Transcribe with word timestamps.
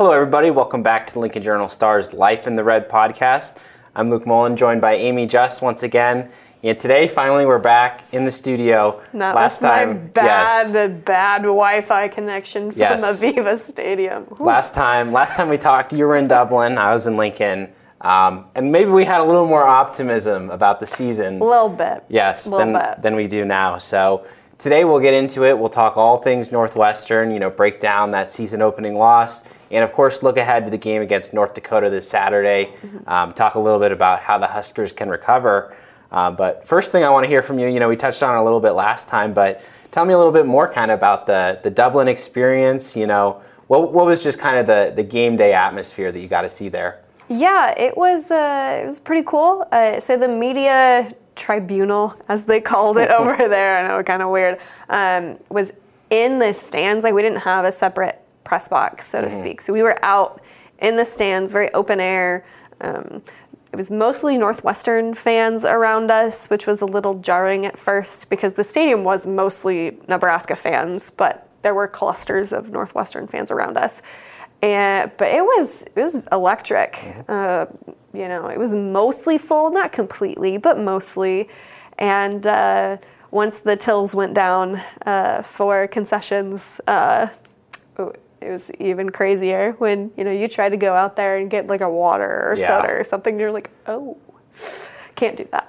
Hello, 0.00 0.12
everybody. 0.12 0.50
Welcome 0.50 0.82
back 0.82 1.06
to 1.08 1.12
the 1.12 1.18
Lincoln 1.18 1.42
Journal 1.42 1.68
Stars 1.68 2.14
Life 2.14 2.46
in 2.46 2.56
the 2.56 2.64
Red 2.64 2.88
podcast. 2.88 3.58
I'm 3.94 4.08
Luke 4.08 4.26
Mullen, 4.26 4.56
joined 4.56 4.80
by 4.80 4.94
Amie 4.94 5.26
Just 5.26 5.60
once 5.60 5.82
again. 5.82 6.30
And 6.62 6.78
today, 6.78 7.06
finally, 7.06 7.44
we're 7.44 7.58
back 7.58 8.04
in 8.12 8.24
the 8.24 8.30
studio. 8.30 9.02
Not 9.12 9.34
last 9.34 9.58
time, 9.58 10.08
bad, 10.14 10.72
yes. 10.72 11.02
bad 11.04 11.42
Wi-Fi 11.42 12.08
connection 12.08 12.70
from 12.70 12.80
Yes. 12.80 13.04
Aviva 13.04 13.58
Stadium. 13.58 14.22
Whew. 14.24 14.46
Last 14.46 14.72
time, 14.72 15.12
last 15.12 15.36
time 15.36 15.50
we 15.50 15.58
talked, 15.58 15.92
you 15.92 16.06
were 16.06 16.16
in 16.16 16.26
Dublin. 16.26 16.78
I 16.78 16.94
was 16.94 17.06
in 17.06 17.18
Lincoln, 17.18 17.70
um, 18.00 18.46
and 18.54 18.72
maybe 18.72 18.90
we 18.90 19.04
had 19.04 19.20
a 19.20 19.24
little 19.24 19.46
more 19.46 19.66
optimism 19.66 20.48
about 20.48 20.80
the 20.80 20.86
season. 20.86 21.42
A 21.42 21.44
little 21.44 21.68
bit. 21.68 22.04
Yes, 22.08 22.46
little 22.46 22.60
than, 22.60 22.72
bit. 22.72 23.02
than 23.02 23.16
we 23.16 23.26
do 23.26 23.44
now. 23.44 23.76
So 23.76 24.24
today 24.60 24.84
we'll 24.84 25.00
get 25.00 25.14
into 25.14 25.44
it. 25.44 25.58
We'll 25.58 25.70
talk 25.70 25.96
all 25.96 26.18
things 26.18 26.52
Northwestern, 26.52 27.32
you 27.32 27.40
know, 27.40 27.50
break 27.50 27.80
down 27.80 28.10
that 28.12 28.32
season 28.32 28.62
opening 28.62 28.94
loss, 28.94 29.42
and 29.70 29.82
of 29.82 29.92
course 29.92 30.22
look 30.22 30.36
ahead 30.36 30.64
to 30.66 30.70
the 30.70 30.78
game 30.78 31.02
against 31.02 31.32
North 31.32 31.54
Dakota 31.54 31.90
this 31.90 32.08
Saturday. 32.08 32.74
Um, 33.06 33.32
talk 33.32 33.54
a 33.54 33.58
little 33.58 33.80
bit 33.80 33.90
about 33.90 34.20
how 34.20 34.38
the 34.38 34.46
Huskers 34.46 34.92
can 34.92 35.08
recover. 35.08 35.74
Uh, 36.12 36.30
but 36.30 36.66
first 36.66 36.92
thing 36.92 37.04
I 37.04 37.10
want 37.10 37.24
to 37.24 37.28
hear 37.28 37.42
from 37.42 37.58
you, 37.58 37.68
you 37.68 37.80
know, 37.80 37.88
we 37.88 37.96
touched 37.96 38.22
on 38.22 38.36
it 38.36 38.40
a 38.40 38.44
little 38.44 38.60
bit 38.60 38.72
last 38.72 39.08
time, 39.08 39.32
but 39.32 39.62
tell 39.90 40.04
me 40.04 40.12
a 40.12 40.18
little 40.18 40.32
bit 40.32 40.44
more 40.46 40.70
kind 40.70 40.90
of 40.90 40.98
about 40.98 41.26
the, 41.26 41.58
the 41.62 41.70
Dublin 41.70 42.08
experience. 42.08 42.96
You 42.96 43.06
know, 43.06 43.40
what, 43.68 43.92
what 43.92 44.06
was 44.06 44.22
just 44.22 44.38
kind 44.38 44.58
of 44.58 44.66
the, 44.66 44.92
the 44.94 45.04
game 45.04 45.36
day 45.36 45.54
atmosphere 45.54 46.12
that 46.12 46.20
you 46.20 46.28
got 46.28 46.42
to 46.42 46.50
see 46.50 46.68
there? 46.68 47.00
Yeah, 47.28 47.78
it 47.78 47.96
was. 47.96 48.28
Uh, 48.30 48.80
it 48.82 48.84
was 48.84 48.98
pretty 48.98 49.22
cool. 49.22 49.64
Uh, 49.70 50.00
so 50.00 50.16
the 50.16 50.26
media 50.26 51.14
tribunal, 51.36 52.14
as 52.28 52.44
they 52.44 52.60
called 52.60 52.98
it 52.98 53.10
over 53.18 53.48
there, 53.48 53.78
I 53.78 53.88
know, 53.88 54.02
kind 54.02 54.22
of 54.22 54.30
weird, 54.30 54.58
um, 54.88 55.38
was 55.48 55.72
in 56.10 56.38
the 56.38 56.52
stands. 56.52 57.04
Like 57.04 57.14
we 57.14 57.22
didn't 57.22 57.40
have 57.40 57.64
a 57.64 57.72
separate 57.72 58.20
press 58.44 58.68
box, 58.68 59.08
so 59.08 59.20
to 59.20 59.30
speak. 59.30 59.60
So 59.60 59.72
we 59.72 59.82
were 59.82 60.02
out 60.04 60.42
in 60.80 60.96
the 60.96 61.04
stands, 61.04 61.52
very 61.52 61.72
open 61.72 62.00
air. 62.00 62.44
Um, 62.80 63.22
it 63.72 63.76
was 63.76 63.90
mostly 63.90 64.36
Northwestern 64.36 65.14
fans 65.14 65.64
around 65.64 66.10
us, 66.10 66.48
which 66.48 66.66
was 66.66 66.80
a 66.80 66.86
little 66.86 67.20
jarring 67.20 67.66
at 67.66 67.78
first 67.78 68.28
because 68.28 68.54
the 68.54 68.64
stadium 68.64 69.04
was 69.04 69.26
mostly 69.26 69.98
Nebraska 70.08 70.56
fans, 70.56 71.10
but 71.10 71.48
there 71.62 71.74
were 71.74 71.86
clusters 71.86 72.52
of 72.52 72.70
Northwestern 72.70 73.28
fans 73.28 73.50
around 73.50 73.76
us. 73.76 74.02
And 74.62 75.10
but 75.16 75.28
it 75.28 75.42
was 75.42 75.82
it 75.82 75.96
was 75.96 76.26
electric. 76.32 76.98
Uh, 77.28 77.66
you 78.12 78.28
know, 78.28 78.48
it 78.48 78.58
was 78.58 78.74
mostly 78.74 79.38
full, 79.38 79.70
not 79.70 79.92
completely, 79.92 80.58
but 80.58 80.78
mostly. 80.78 81.48
And 81.98 82.46
uh, 82.46 82.96
once 83.30 83.58
the 83.58 83.76
tills 83.76 84.14
went 84.14 84.34
down 84.34 84.82
uh, 85.06 85.42
for 85.42 85.86
concessions, 85.86 86.80
uh, 86.86 87.28
it 88.40 88.50
was 88.50 88.70
even 88.80 89.10
crazier 89.10 89.72
when 89.78 90.10
you 90.16 90.24
know 90.24 90.30
you 90.30 90.48
try 90.48 90.68
to 90.68 90.76
go 90.76 90.94
out 90.94 91.14
there 91.16 91.36
and 91.36 91.50
get 91.50 91.66
like 91.66 91.82
a 91.82 91.90
water 91.90 92.50
or 92.50 92.56
Yeah. 92.58 92.66
soda 92.82 92.92
or 92.92 93.04
something. 93.04 93.38
You're 93.38 93.52
like, 93.52 93.70
oh, 93.86 94.16
can't 95.20 95.36
do 95.36 95.46
that. 95.52 95.66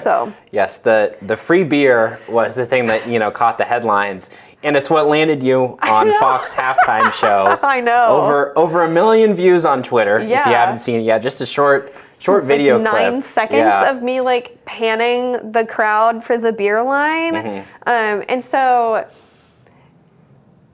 so 0.00 0.32
Yes, 0.52 0.78
the 0.78 1.16
the 1.22 1.36
free 1.36 1.64
beer 1.64 2.18
was 2.28 2.54
the 2.54 2.66
thing 2.66 2.86
that 2.86 3.06
you 3.08 3.18
know 3.18 3.30
caught 3.30 3.58
the 3.58 3.64
headlines, 3.64 4.30
and 4.62 4.76
it's 4.76 4.88
what 4.90 5.06
landed 5.06 5.42
you 5.42 5.78
on. 5.82 6.12
Fox 6.18 6.54
halftime 6.54 7.12
show. 7.12 7.58
I 7.62 7.80
know. 7.80 8.06
over 8.08 8.56
over 8.58 8.82
a 8.84 8.88
million 8.90 9.34
views 9.36 9.64
on 9.66 9.82
Twitter. 9.82 10.18
Yeah. 10.20 10.40
If 10.40 10.46
you 10.46 10.52
haven't 10.54 10.78
seen 10.78 11.00
it 11.00 11.04
yet, 11.04 11.22
just 11.22 11.40
a 11.40 11.46
short 11.46 11.92
short 12.18 12.42
like 12.44 12.48
video 12.48 12.78
nine 12.80 13.12
clip. 13.20 13.24
seconds 13.24 13.58
Yeah. 13.58 13.90
of 13.90 14.02
me 14.02 14.20
like 14.22 14.64
panning 14.64 15.52
the 15.52 15.66
crowd 15.66 16.24
for 16.24 16.38
the 16.38 16.52
beer 16.52 16.82
line 16.82 17.34
Mm-hmm. 17.34 17.58
um, 17.86 18.24
and 18.30 18.42
so 18.42 19.06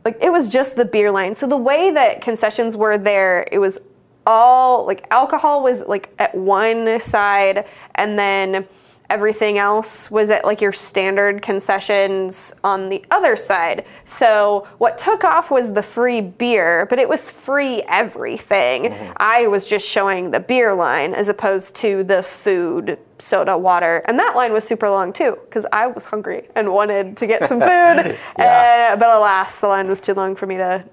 like 0.05 0.17
it 0.21 0.31
was 0.31 0.47
just 0.49 0.77
the 0.77 0.85
beer 0.85 1.11
line 1.11 1.35
so 1.35 1.47
the 1.49 1.57
way 1.57 1.91
that 1.91 2.21
concessions 2.23 2.77
were 2.77 2.97
there 2.97 3.47
it 3.51 3.59
was 3.59 3.81
all 4.27 4.87
like 4.87 5.07
alcohol 5.11 5.63
was 5.63 5.83
like 5.83 6.13
at 6.19 6.35
one 6.35 7.01
side 7.01 7.67
and 7.95 8.19
then 8.19 8.67
everything 9.11 9.59
else 9.59 10.11
was 10.11 10.31
at 10.31 10.43
like 10.43 10.63
your 10.63 10.73
standard 10.73 11.43
concessions 11.43 12.55
on 12.65 12.89
the 12.89 13.05
other 13.11 13.37
side. 13.37 13.85
So 14.07 14.67
what 14.79 14.97
took 14.97 15.23
off 15.23 15.51
was 15.51 15.71
the 15.73 15.83
free 15.83 16.23
beer 16.23 16.87
but 16.87 16.99
it 16.99 17.07
was 17.07 17.31
free 17.31 17.83
everything. 17.83 18.95
I 19.19 19.49
was 19.49 19.67
just 19.67 19.87
showing 19.87 20.31
the 20.31 20.41
beer 20.41 20.73
line 20.75 21.13
as 21.13 21.29
opposed 21.29 21.77
to 21.77 22.05
the 22.05 22.23
food 22.23 22.99
soda 23.19 23.57
water. 23.57 24.03
And 24.07 24.19
that 24.19 24.35
line 24.35 24.53
was 24.53 24.65
super 24.65 24.89
long 24.89 25.13
too 25.13 25.39
because 25.45 25.67
i 25.73 25.87
was 25.87 26.05
hungry 26.05 26.49
and 26.57 26.73
wanted 26.73 27.17
to 27.19 27.27
get 27.27 27.49
some 27.49 27.61
food. 27.61 28.19
Yeah. 28.39 28.93
Uh, 28.95 28.97
but 28.97 29.09
alas 29.09 29.61
the 29.61 29.69
line 29.69 29.89
was 29.89 30.01
too 30.01 30.15
long 30.15 30.35
for 30.37 30.47
me 30.47 30.57
to 30.57 30.85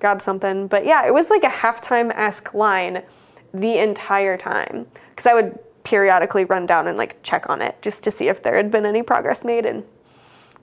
grab 0.00 0.20
something. 0.20 0.66
But 0.66 0.84
yeah, 0.84 1.06
it 1.06 1.14
was 1.14 1.30
like 1.30 1.44
a 1.44 1.48
halftime 1.48 2.10
esque 2.16 2.52
line 2.54 3.02
the 3.54 3.78
entire 3.78 4.36
time 4.36 4.86
because 5.10 5.26
I 5.26 5.34
would 5.34 5.58
periodically 5.84 6.44
run 6.44 6.66
down 6.66 6.86
and 6.86 6.96
like 6.98 7.22
check 7.22 7.48
on 7.48 7.62
it 7.62 7.80
just 7.82 8.02
to 8.04 8.10
see 8.10 8.28
if 8.28 8.42
there 8.42 8.56
had 8.56 8.70
been 8.70 8.84
any 8.86 9.02
progress 9.02 9.44
made. 9.44 9.64
And 9.66 9.84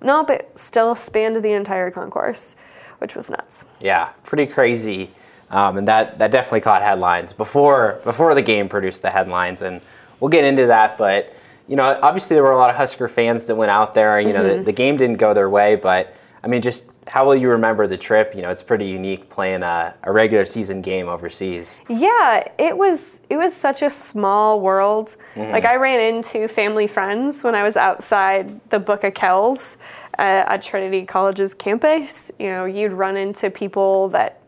nope, 0.01 0.29
it 0.29 0.51
still 0.57 0.95
spanned 0.95 1.43
the 1.43 1.51
entire 1.53 1.91
concourse, 1.91 2.55
which 2.99 3.15
was 3.15 3.29
nuts. 3.29 3.65
Yeah, 3.81 4.09
pretty 4.23 4.45
crazy, 4.47 5.11
um, 5.51 5.77
and 5.77 5.87
that 5.87 6.19
that 6.19 6.31
definitely 6.31 6.61
caught 6.61 6.81
headlines 6.81 7.33
before 7.33 7.99
before 8.03 8.35
the 8.35 8.41
game 8.41 8.67
produced 8.69 9.01
the 9.01 9.09
headlines, 9.09 9.61
and 9.61 9.81
we'll 10.19 10.29
get 10.29 10.43
into 10.43 10.67
that. 10.67 10.97
But 10.97 11.33
you 11.67 11.75
know, 11.75 11.99
obviously 12.01 12.35
there 12.35 12.43
were 12.43 12.51
a 12.51 12.57
lot 12.57 12.69
of 12.69 12.77
Husker 12.77 13.09
fans 13.09 13.45
that 13.47 13.55
went 13.55 13.71
out 13.71 13.93
there. 13.93 14.19
You 14.21 14.33
know, 14.33 14.43
Mm-hmm. 14.43 14.57
the, 14.59 14.63
the 14.65 14.71
game 14.71 14.95
didn't 14.97 15.17
go 15.17 15.33
their 15.33 15.49
way, 15.49 15.75
but 15.75 16.15
I 16.43 16.47
mean, 16.47 16.61
just 16.61 16.85
how 17.07 17.25
will 17.25 17.35
you 17.35 17.49
remember 17.49 17.87
the 17.87 17.97
trip? 17.97 18.35
You 18.35 18.41
know, 18.41 18.49
it's 18.49 18.63
pretty 18.63 18.85
unique 18.85 19.29
playing 19.29 19.63
a, 19.63 19.93
a 20.03 20.11
regular 20.11 20.45
season 20.45 20.81
game 20.81 21.07
overseas. 21.07 21.79
Yeah, 21.89 22.47
it 22.57 22.77
was 22.77 23.21
it 23.29 23.37
was 23.37 23.55
such 23.55 23.81
a 23.81 23.89
small 23.89 24.61
world. 24.61 25.15
Like 25.35 25.65
I 25.65 25.75
ran 25.75 26.15
into 26.15 26.47
family 26.47 26.87
friends 26.87 27.43
when 27.43 27.55
I 27.55 27.63
was 27.63 27.77
outside 27.77 28.59
the 28.69 28.79
Book 28.79 29.03
of 29.03 29.13
Kells 29.13 29.77
uh, 30.17 30.45
at 30.47 30.63
Trinity 30.63 31.05
College's 31.05 31.53
campus. 31.53 32.31
You 32.39 32.47
know, 32.47 32.65
you'd 32.65 32.93
run 32.93 33.17
into 33.17 33.49
people 33.49 34.09
that 34.09 34.41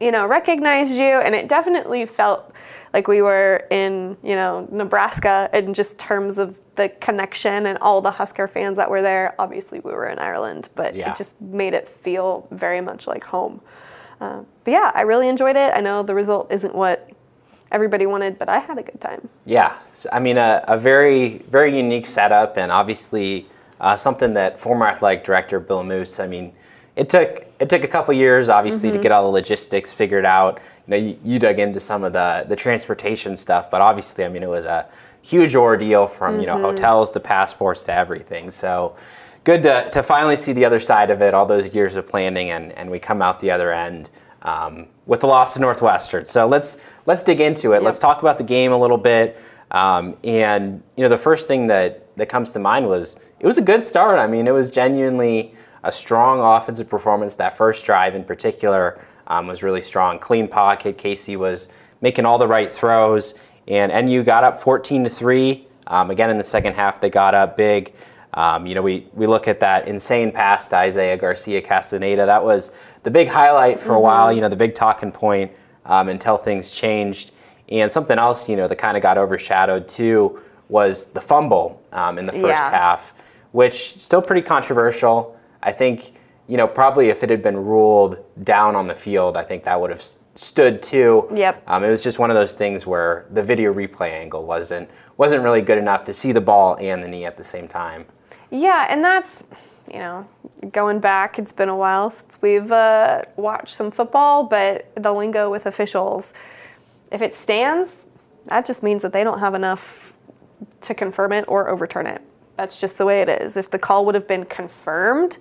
you 0.00 0.10
know 0.10 0.26
recognized 0.26 0.92
you, 0.92 1.04
and 1.04 1.34
it 1.34 1.48
definitely 1.48 2.06
felt 2.06 2.52
like 2.92 3.06
we 3.08 3.22
were 3.22 3.66
in 3.70 4.16
you 4.22 4.34
know 4.34 4.68
Nebraska 4.70 5.48
in 5.52 5.74
just 5.74 5.98
terms 5.98 6.38
of 6.38 6.58
the 6.76 6.88
connection 6.88 7.66
and 7.66 7.78
all 7.78 8.00
the 8.00 8.10
Husker 8.10 8.48
fans 8.48 8.76
that 8.76 8.90
were 8.90 9.02
there. 9.02 9.34
Obviously, 9.38 9.80
we 9.80 9.92
were 9.92 10.08
in 10.08 10.18
Ireland, 10.18 10.68
but 10.74 10.94
Yeah. 10.94 11.10
it 11.12 11.16
just 11.16 11.40
made 11.40 11.74
it 11.74 11.88
feel 11.88 12.46
very 12.50 12.80
much 12.80 13.06
like 13.06 13.24
home. 13.24 13.60
Uh, 14.20 14.40
but 14.64 14.70
yeah, 14.72 14.90
I 14.94 15.02
really 15.02 15.28
enjoyed 15.28 15.56
it. 15.56 15.72
I 15.74 15.80
know 15.80 16.02
the 16.02 16.14
result 16.14 16.52
isn't 16.52 16.74
what 16.74 17.08
everybody 17.72 18.04
wanted, 18.06 18.38
but 18.38 18.48
I 18.48 18.58
had 18.58 18.76
a 18.78 18.82
good 18.82 19.00
time. 19.00 19.28
Yeah, 19.46 19.74
so, 19.94 20.08
I 20.12 20.18
mean, 20.18 20.36
a, 20.36 20.62
a 20.68 20.76
very, 20.76 21.38
very 21.48 21.74
unique 21.76 22.04
setup, 22.06 22.56
and 22.56 22.70
obviously 22.72 23.46
uh, 23.80 23.96
something 23.96 24.34
that 24.34 24.58
former 24.58 24.86
athletic 24.86 25.24
director 25.24 25.58
Bill 25.60 25.82
Moos. 25.82 26.18
I 26.20 26.26
mean, 26.26 26.52
it 26.96 27.08
took 27.08 27.46
it 27.60 27.68
took 27.68 27.84
a 27.84 27.88
couple 27.88 28.12
years, 28.14 28.48
obviously, 28.48 28.90
to 28.90 28.98
get 28.98 29.12
all 29.12 29.22
the 29.24 29.30
logistics 29.30 29.92
figured 29.92 30.24
out. 30.26 30.60
You 30.90 31.00
know, 31.00 31.06
you, 31.06 31.18
you 31.24 31.38
dug 31.38 31.60
into 31.60 31.80
some 31.80 32.04
of 32.04 32.12
the 32.12 32.44
the 32.48 32.56
transportation 32.56 33.36
stuff, 33.36 33.70
but 33.70 33.80
obviously, 33.80 34.24
I 34.24 34.28
mean, 34.28 34.42
it 34.42 34.48
was 34.48 34.64
a 34.64 34.88
huge 35.22 35.54
ordeal 35.54 36.06
from 36.06 36.40
you 36.40 36.46
know 36.46 36.58
hotels 36.58 37.10
to 37.10 37.20
passports 37.20 37.84
to 37.84 37.92
everything. 37.92 38.50
So. 38.50 38.96
Good 39.42 39.62
to, 39.62 39.88
to 39.92 40.02
finally 40.02 40.36
see 40.36 40.52
the 40.52 40.66
other 40.66 40.78
side 40.78 41.10
of 41.10 41.22
it, 41.22 41.32
all 41.32 41.46
those 41.46 41.74
years 41.74 41.94
of 41.94 42.06
planning, 42.06 42.50
and, 42.50 42.72
and 42.72 42.90
we 42.90 42.98
come 42.98 43.22
out 43.22 43.40
the 43.40 43.50
other 43.50 43.72
end 43.72 44.10
um, 44.42 44.86
with 45.06 45.20
the 45.20 45.26
loss 45.26 45.54
to 45.54 45.60
Northwestern. 45.60 46.26
So 46.26 46.46
let's 46.46 46.78
let's 47.06 47.22
dig 47.22 47.40
into 47.40 47.72
it. 47.72 47.82
Let's 47.82 47.98
talk 47.98 48.20
about 48.20 48.38
the 48.38 48.44
game 48.44 48.72
a 48.72 48.76
little 48.76 48.98
bit. 48.98 49.40
Um, 49.70 50.16
and 50.24 50.82
you 50.96 51.02
know, 51.02 51.08
the 51.08 51.18
first 51.18 51.48
thing 51.48 51.66
that 51.68 52.14
that 52.16 52.28
comes 52.28 52.50
to 52.52 52.58
mind 52.58 52.86
was 52.86 53.16
it 53.38 53.46
was 53.46 53.58
a 53.58 53.62
good 53.62 53.84
start. 53.84 54.18
I 54.18 54.26
mean, 54.26 54.46
it 54.46 54.52
was 54.52 54.70
genuinely 54.70 55.54
a 55.84 55.92
strong 55.92 56.40
offensive 56.40 56.88
performance. 56.88 57.34
That 57.36 57.56
first 57.56 57.84
drive, 57.84 58.14
in 58.14 58.24
particular, 58.24 59.00
um, 59.30 59.46
was 59.46 59.62
really 59.62 59.80
strong. 59.80 60.18
Clean 60.18 60.46
pocket. 60.46 60.98
Casey 60.98 61.36
was 61.36 61.68
making 62.02 62.26
all 62.26 62.36
the 62.36 62.46
right 62.48 62.68
throws, 62.70 63.34
and 63.68 64.06
NU 64.06 64.22
got 64.22 64.44
up 64.44 64.60
14 64.60 65.04
to 65.04 65.10
three. 65.10 65.66
Um, 65.86 66.10
again, 66.10 66.28
in 66.30 66.36
the 66.36 66.44
second 66.44 66.74
half, 66.74 67.00
they 67.00 67.08
got 67.08 67.34
up 67.34 67.56
big. 67.56 67.94
Um, 68.34 68.66
you 68.66 68.74
know, 68.74 68.82
we, 68.82 69.06
we 69.14 69.26
look 69.26 69.48
at 69.48 69.58
that 69.60 69.88
insane 69.88 70.30
pass 70.30 70.68
to 70.68 70.76
Isaiah 70.76 71.16
Garcia 71.16 71.60
Castaneda. 71.62 72.26
That 72.26 72.44
was 72.44 72.70
the 73.02 73.10
big 73.10 73.28
highlight 73.28 73.80
for 73.80 73.94
a 73.94 74.00
while, 74.00 74.32
you 74.32 74.40
know, 74.40 74.48
the 74.48 74.56
big 74.56 74.74
talking 74.74 75.10
point 75.10 75.50
um, 75.86 76.08
until 76.08 76.36
things 76.36 76.70
changed. 76.70 77.32
And 77.70 77.90
something 77.90 78.18
else, 78.18 78.48
you 78.48 78.56
know, 78.56 78.68
that 78.68 78.76
kind 78.76 78.96
of 78.96 79.02
got 79.02 79.18
overshadowed 79.18 79.88
too 79.88 80.40
was 80.68 81.06
the 81.06 81.20
fumble 81.20 81.82
um, 81.92 82.18
in 82.18 82.26
the 82.26 82.32
first 82.32 82.44
Yeah. 82.64 82.70
half, 82.70 83.14
which 83.52 83.98
still 83.98 84.22
pretty 84.22 84.42
controversial. 84.42 85.36
I 85.62 85.72
think, 85.72 86.12
you 86.50 86.56
know, 86.56 86.66
probably 86.66 87.10
if 87.10 87.22
it 87.22 87.30
had 87.30 87.42
been 87.42 87.56
ruled 87.56 88.18
down 88.42 88.74
on 88.74 88.88
the 88.88 88.94
field, 88.94 89.36
I 89.36 89.44
think 89.44 89.62
that 89.62 89.80
would 89.80 89.90
have 89.90 90.02
stood 90.34 90.82
too. 90.82 91.28
Yep. 91.32 91.62
Um, 91.68 91.84
it 91.84 91.90
was 91.90 92.02
just 92.02 92.18
one 92.18 92.28
of 92.28 92.34
those 92.34 92.54
things 92.54 92.88
where 92.88 93.26
the 93.30 93.42
video 93.42 93.72
replay 93.72 94.10
angle 94.10 94.44
wasn't 94.44 94.90
wasn't 95.16 95.44
really 95.44 95.62
good 95.62 95.78
enough 95.78 96.02
to 96.04 96.12
see 96.12 96.32
the 96.32 96.40
ball 96.40 96.76
and 96.80 97.04
the 97.04 97.06
knee 97.06 97.24
at 97.24 97.36
the 97.36 97.44
same 97.44 97.68
time. 97.68 98.04
Yeah, 98.50 98.88
and 98.90 99.04
that's 99.04 99.46
you 99.92 99.98
know, 99.98 100.28
going 100.72 100.98
back, 100.98 101.38
it's 101.38 101.52
been 101.52 101.68
a 101.68 101.76
while 101.76 102.10
since 102.10 102.42
we've 102.42 102.72
uh, 102.72 103.22
watched 103.36 103.76
some 103.76 103.92
football, 103.92 104.42
but 104.42 104.90
the 104.96 105.12
lingo 105.12 105.50
with 105.50 105.66
officials, 105.66 106.32
if 107.12 107.22
it 107.22 107.34
stands, 107.34 108.08
that 108.46 108.66
just 108.66 108.82
means 108.82 109.02
that 109.02 109.12
they 109.12 109.22
don't 109.22 109.38
have 109.38 109.54
enough 109.54 110.16
to 110.82 110.94
confirm 110.94 111.32
it 111.32 111.44
or 111.46 111.68
overturn 111.68 112.06
it. 112.06 112.22
That's 112.56 112.76
just 112.76 112.98
the 112.98 113.06
way 113.06 113.20
it 113.22 113.28
is. 113.28 113.56
If 113.56 113.70
the 113.70 113.78
call 113.78 114.04
would 114.06 114.14
have 114.14 114.28
been 114.28 114.44
confirmed, 114.44 115.38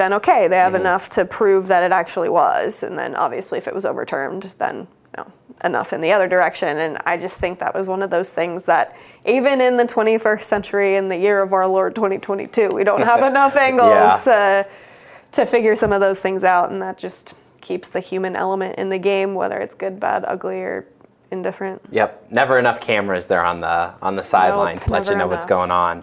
then 0.00 0.14
okay, 0.14 0.48
they 0.48 0.56
have 0.56 0.72
mm-hmm. 0.72 0.80
enough 0.80 1.10
to 1.10 1.26
prove 1.26 1.66
that 1.66 1.82
it 1.82 1.92
actually 1.92 2.30
was. 2.30 2.82
And 2.82 2.98
then 2.98 3.14
obviously, 3.14 3.58
if 3.58 3.68
it 3.68 3.74
was 3.74 3.84
overturned, 3.84 4.54
then 4.56 4.78
you 4.78 5.18
know, 5.18 5.32
enough 5.62 5.92
in 5.92 6.00
the 6.00 6.10
other 6.10 6.26
direction. 6.26 6.78
And 6.78 6.96
I 7.04 7.18
just 7.18 7.36
think 7.36 7.58
that 7.58 7.74
was 7.74 7.86
one 7.86 8.02
of 8.02 8.08
those 8.08 8.30
things 8.30 8.62
that 8.62 8.96
even 9.26 9.60
in 9.60 9.76
the 9.76 9.84
21st 9.84 10.42
century, 10.42 10.96
in 10.96 11.10
the 11.10 11.18
year 11.18 11.42
of 11.42 11.52
our 11.52 11.66
Lord 11.66 11.94
2022, 11.94 12.70
we 12.74 12.82
don't 12.82 13.02
have 13.02 13.22
enough 13.30 13.56
angles 13.56 14.26
yeah. 14.26 14.64
uh, 14.66 15.32
to 15.32 15.44
figure 15.44 15.76
some 15.76 15.92
of 15.92 16.00
those 16.00 16.18
things 16.18 16.44
out. 16.44 16.70
And 16.70 16.80
that 16.80 16.96
just 16.96 17.34
keeps 17.60 17.90
the 17.90 18.00
human 18.00 18.36
element 18.36 18.78
in 18.78 18.88
the 18.88 18.98
game, 18.98 19.34
whether 19.34 19.58
it's 19.58 19.74
good, 19.74 20.00
bad, 20.00 20.24
ugly, 20.26 20.60
or 20.60 20.86
indifferent. 21.30 21.82
Yep, 21.90 22.28
never 22.30 22.58
enough 22.58 22.80
cameras 22.80 23.26
there 23.26 23.44
on 23.44 23.60
the 23.60 23.92
on 24.00 24.16
the 24.16 24.24
sideline 24.24 24.76
nope, 24.76 24.84
to 24.84 24.90
let 24.92 25.04
you 25.04 25.10
know 25.10 25.16
enough. 25.16 25.30
what's 25.30 25.46
going 25.46 25.70
on. 25.70 26.02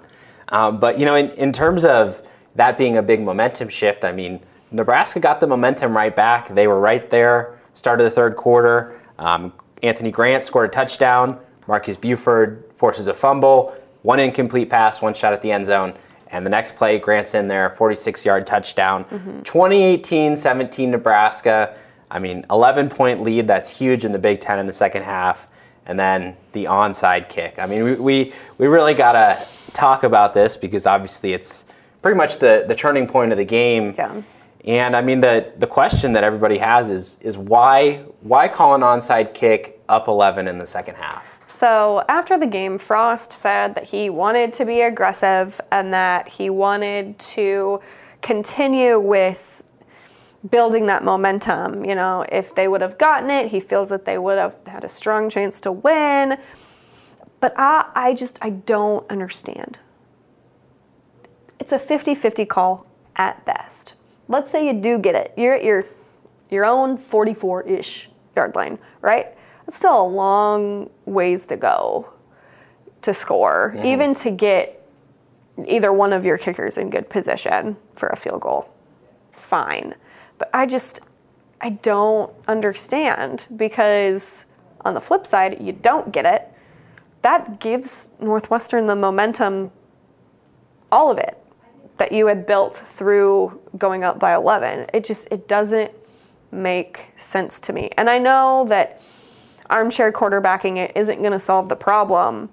Um, 0.50 0.80
but 0.80 1.00
you 1.00 1.06
know, 1.06 1.16
in, 1.16 1.32
in 1.32 1.52
terms 1.52 1.84
of 1.84 2.22
that 2.58 2.78
being 2.78 2.98
a 2.98 3.02
big 3.02 3.22
momentum 3.22 3.70
shift, 3.70 4.04
I 4.04 4.12
mean, 4.12 4.42
Nebraska 4.72 5.20
got 5.20 5.40
the 5.40 5.48
momentum 5.48 5.96
right 5.96 6.16
back. 6.16 6.50
They 6.50 6.68
were 6.68 6.80
right 6.80 7.10
there, 7.10 7.58
started 7.74 8.04
the 8.04 8.12
third 8.12 8.36
quarter. 8.36 9.00
Um, 9.18 9.54
Anthony 9.84 10.12
Grant 10.12 10.44
scored 10.44 10.70
a 10.70 10.74
touchdown. 10.74 11.40
Marques 11.68 11.98
Buford 11.98 12.64
forces 12.76 13.08
a 13.08 13.14
fumble, 13.14 13.76
one 14.02 14.20
incomplete 14.20 14.70
pass, 14.70 15.02
one 15.02 15.14
shot 15.14 15.34
at 15.34 15.42
the 15.42 15.52
end 15.52 15.66
zone. 15.66 15.94
And 16.32 16.46
the 16.46 16.50
next 16.50 16.76
play, 16.76 17.00
Grant's 17.00 17.36
in 17.36 17.48
there, 17.48 17.70
46 17.70 18.26
yard 18.26 18.48
touchdown. 18.48 19.06
Mm-hmm. 19.06 19.42
2018 19.44 20.36
17 20.36 20.92
Nebraska. 20.92 21.78
I 22.10 22.20
mean, 22.20 22.46
11 22.50 22.90
point 22.90 23.22
lead, 23.22 23.48
that's 23.48 23.70
huge 23.70 24.04
in 24.04 24.12
the 24.12 24.20
Big 24.20 24.42
Ten 24.42 24.60
in 24.60 24.68
the 24.68 24.74
second 24.74 25.04
half. 25.04 25.48
And 25.86 25.98
then 25.98 26.36
the 26.52 26.66
onside 26.66 27.30
kick. 27.30 27.60
I 27.60 27.66
mean, 27.66 27.84
we, 27.84 27.94
we, 27.96 28.34
we 28.58 28.68
really 28.68 28.94
got 28.94 29.14
to 29.14 29.48
talk 29.72 30.04
about 30.04 30.34
this 30.34 30.58
because 30.58 30.86
obviously 30.86 31.34
it's 31.34 31.66
pretty 32.08 32.18
much 32.18 32.38
the, 32.38 32.64
the 32.70 32.74
turning 32.74 33.06
point 33.06 33.34
of 33.34 33.38
the 33.38 33.44
game. 33.44 33.94
Yeah. 33.98 34.22
And 34.64 34.96
I 34.96 35.02
mean, 35.02 35.20
the, 35.20 35.52
the 35.58 35.68
question 35.68 36.14
that 36.14 36.24
everybody 36.24 36.58
has 36.58 36.88
is, 36.88 37.18
is 37.20 37.38
why, 37.38 37.98
why 38.22 38.48
call 38.48 38.76
an 38.76 38.80
onside 38.80 39.34
kick 39.34 39.82
up 39.90 40.08
11 40.08 40.48
in 40.48 40.58
the 40.58 40.66
second 40.66 40.96
half? 40.96 41.38
So 41.48 42.06
after 42.08 42.40
the 42.40 42.48
game, 42.48 42.78
Frost 42.78 43.34
said 43.34 43.76
that 43.76 43.84
he 43.84 44.10
wanted 44.10 44.54
to 44.54 44.64
be 44.64 44.84
aggressive 44.84 45.60
and 45.70 45.94
that 45.94 46.30
he 46.30 46.50
wanted 46.50 47.20
to 47.20 47.82
continue 48.22 48.98
with 48.98 49.62
building 50.50 50.86
that 50.86 51.04
momentum. 51.04 51.84
You 51.84 51.96
know, 51.96 52.26
if 52.32 52.56
they 52.56 52.70
would 52.70 52.80
have 52.80 52.98
gotten 52.98 53.30
it, 53.30 53.52
he 53.52 53.60
feels 53.60 53.90
that 53.90 54.06
they 54.06 54.18
would 54.18 54.38
have 54.38 54.56
had 54.66 54.86
a 54.86 54.90
strong 54.90 55.30
chance 55.30 55.60
to 55.60 55.74
win. 55.74 56.38
But 57.42 57.54
I, 57.58 57.92
I 57.94 58.14
just, 58.14 58.40
I 58.42 58.52
don't 58.52 59.06
understand. 59.12 59.78
It's 61.60 61.72
a 61.72 61.80
50 61.80 62.16
50 62.16 62.46
call 62.46 62.86
at 63.16 63.44
best. 63.46 63.96
Let's 64.28 64.52
say 64.52 64.68
you 64.68 64.74
do 64.74 65.00
get 65.00 65.16
it. 65.16 65.34
You're 65.38 65.56
at 65.56 65.64
your, 65.64 65.86
your 66.50 66.66
own 66.66 66.98
44 66.98 67.64
ish 67.64 68.10
yard 68.36 68.56
line, 68.56 68.80
right? 69.02 69.36
It's 69.68 69.78
still 69.78 70.02
a 70.02 70.08
long 70.08 70.90
ways 71.06 71.48
to 71.48 71.58
go 71.58 72.14
to 73.02 73.14
score, 73.14 73.74
mm-hmm. 73.76 73.86
even 73.86 74.14
to 74.16 74.32
get 74.32 74.86
either 75.66 75.92
one 75.92 76.14
of 76.14 76.26
your 76.26 76.38
kickers 76.38 76.78
in 76.78 76.90
good 76.90 77.10
position 77.10 77.78
for 77.96 78.10
a 78.10 78.16
field 78.16 78.42
goal. 78.42 78.74
Fine. 79.34 79.96
But 80.38 80.50
I 80.54 80.66
just, 80.66 81.00
I 81.62 81.72
don't 81.72 82.32
understand 82.48 83.48
because 83.56 84.46
on 84.82 84.94
the 84.94 85.02
flip 85.02 85.26
side, 85.26 85.60
you 85.60 85.74
don't 85.74 86.12
get 86.12 86.26
it. 86.26 86.52
That 87.24 87.60
gives 87.60 88.10
Northwestern 88.20 88.88
the 88.88 88.96
momentum, 88.96 89.72
all 90.92 91.12
of 91.12 91.18
it, 91.18 91.38
that 91.98 92.12
you 92.12 92.28
had 92.28 92.46
built 92.46 92.78
through 92.78 93.60
going 93.78 94.04
up 94.04 94.20
by 94.20 94.34
11. 94.36 94.88
It 94.94 95.04
just, 95.04 95.28
it 95.32 95.48
doesn't 95.48 95.92
make 96.52 97.06
sense 97.18 97.60
to 97.62 97.74
me. 97.74 97.92
And 97.98 98.10
I 98.10 98.18
know 98.18 98.66
that 98.70 99.02
armchair 99.70 100.12
quarterbacking 100.12 100.78
it 100.78 100.92
isn't 100.96 101.20
going 101.20 101.32
to 101.32 101.40
solve 101.40 101.70
the 101.70 101.76
problem. 101.76 102.50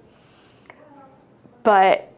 But 1.62 2.12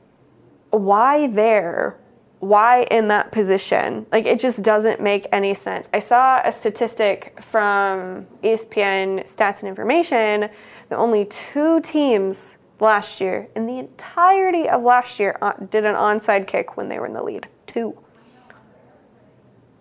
why 0.70 1.26
there? 1.28 1.96
Why 2.40 2.82
in 2.90 3.08
that 3.08 3.32
position? 3.32 4.06
Like 4.12 4.26
it 4.26 4.38
just 4.38 4.62
doesn't 4.62 5.00
make 5.00 5.26
any 5.32 5.54
sense. 5.54 5.88
I 5.92 5.98
saw 5.98 6.40
a 6.44 6.52
statistic 6.52 7.38
from 7.42 8.26
ESPN 8.42 9.24
Stats 9.24 9.60
and 9.60 9.68
Information 9.68 10.48
that 10.88 10.96
only 10.96 11.24
two 11.24 11.80
teams 11.80 12.58
last 12.80 13.20
year, 13.20 13.48
in 13.56 13.66
the 13.66 13.78
entirety 13.78 14.68
of 14.68 14.82
last 14.82 15.18
year, 15.18 15.38
uh, 15.40 15.52
did 15.70 15.84
an 15.84 15.94
onside 15.94 16.46
kick 16.46 16.76
when 16.76 16.88
they 16.88 16.98
were 16.98 17.06
in 17.06 17.14
the 17.14 17.22
lead. 17.22 17.48
Two. 17.66 17.98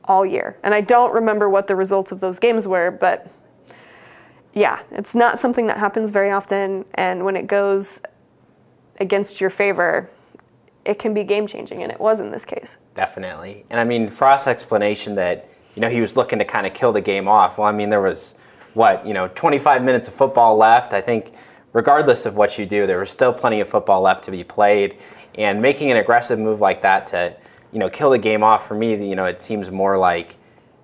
All 0.05 0.25
year. 0.25 0.57
And 0.63 0.73
I 0.73 0.81
don't 0.81 1.13
remember 1.13 1.49
what 1.49 1.67
the 1.67 1.75
results 1.75 2.11
of 2.11 2.19
those 2.19 2.39
games 2.39 2.67
were, 2.67 2.91
but 2.91 3.31
yeah, 4.53 4.81
it's 4.91 5.13
not 5.13 5.39
something 5.39 5.67
that 5.67 5.77
happens 5.77 6.11
very 6.11 6.31
often. 6.31 6.85
And 6.93 7.25
when 7.25 7.35
it 7.35 7.47
goes 7.47 8.01
against 8.99 9.41
your 9.41 9.49
favor, 9.49 10.09
it 10.85 10.99
can 10.99 11.13
be 11.13 11.23
game 11.23 11.47
changing, 11.47 11.83
and 11.83 11.91
it 11.91 11.99
was 11.99 12.19
in 12.19 12.31
this 12.31 12.45
case. 12.45 12.77
Definitely. 12.93 13.65
And 13.69 13.79
I 13.79 13.83
mean, 13.83 14.09
Frost's 14.09 14.47
explanation 14.47 15.15
that, 15.15 15.49
you 15.75 15.81
know, 15.81 15.89
he 15.89 15.99
was 15.99 16.15
looking 16.15 16.39
to 16.39 16.45
kind 16.45 16.65
of 16.65 16.73
kill 16.73 16.93
the 16.93 17.01
game 17.01 17.27
off. 17.27 17.57
Well, 17.57 17.67
I 17.67 17.71
mean, 17.71 17.89
there 17.89 18.01
was, 18.01 18.35
what, 18.75 19.05
you 19.05 19.13
know, 19.13 19.27
25 19.29 19.83
minutes 19.83 20.07
of 20.07 20.13
football 20.13 20.55
left. 20.55 20.93
I 20.93 21.01
think, 21.01 21.33
regardless 21.75 22.25
of 22.25 22.35
what 22.35 22.57
you 22.57 22.65
do, 22.65 22.87
there 22.87 22.99
was 22.99 23.11
still 23.11 23.33
plenty 23.33 23.59
of 23.59 23.67
football 23.67 24.01
left 24.01 24.23
to 24.23 24.31
be 24.31 24.43
played. 24.43 24.97
And 25.35 25.61
making 25.61 25.91
an 25.91 25.97
aggressive 25.97 26.39
move 26.39 26.61
like 26.61 26.81
that 26.83 27.05
to, 27.07 27.35
you 27.73 27.79
know, 27.79 27.89
kill 27.89 28.09
the 28.09 28.17
game 28.17 28.43
off, 28.43 28.65
for 28.65 28.75
me, 28.75 28.95
you 29.07 29.15
know, 29.15 29.25
it 29.25 29.43
seems 29.43 29.69
more 29.69 29.97
like, 29.97 30.37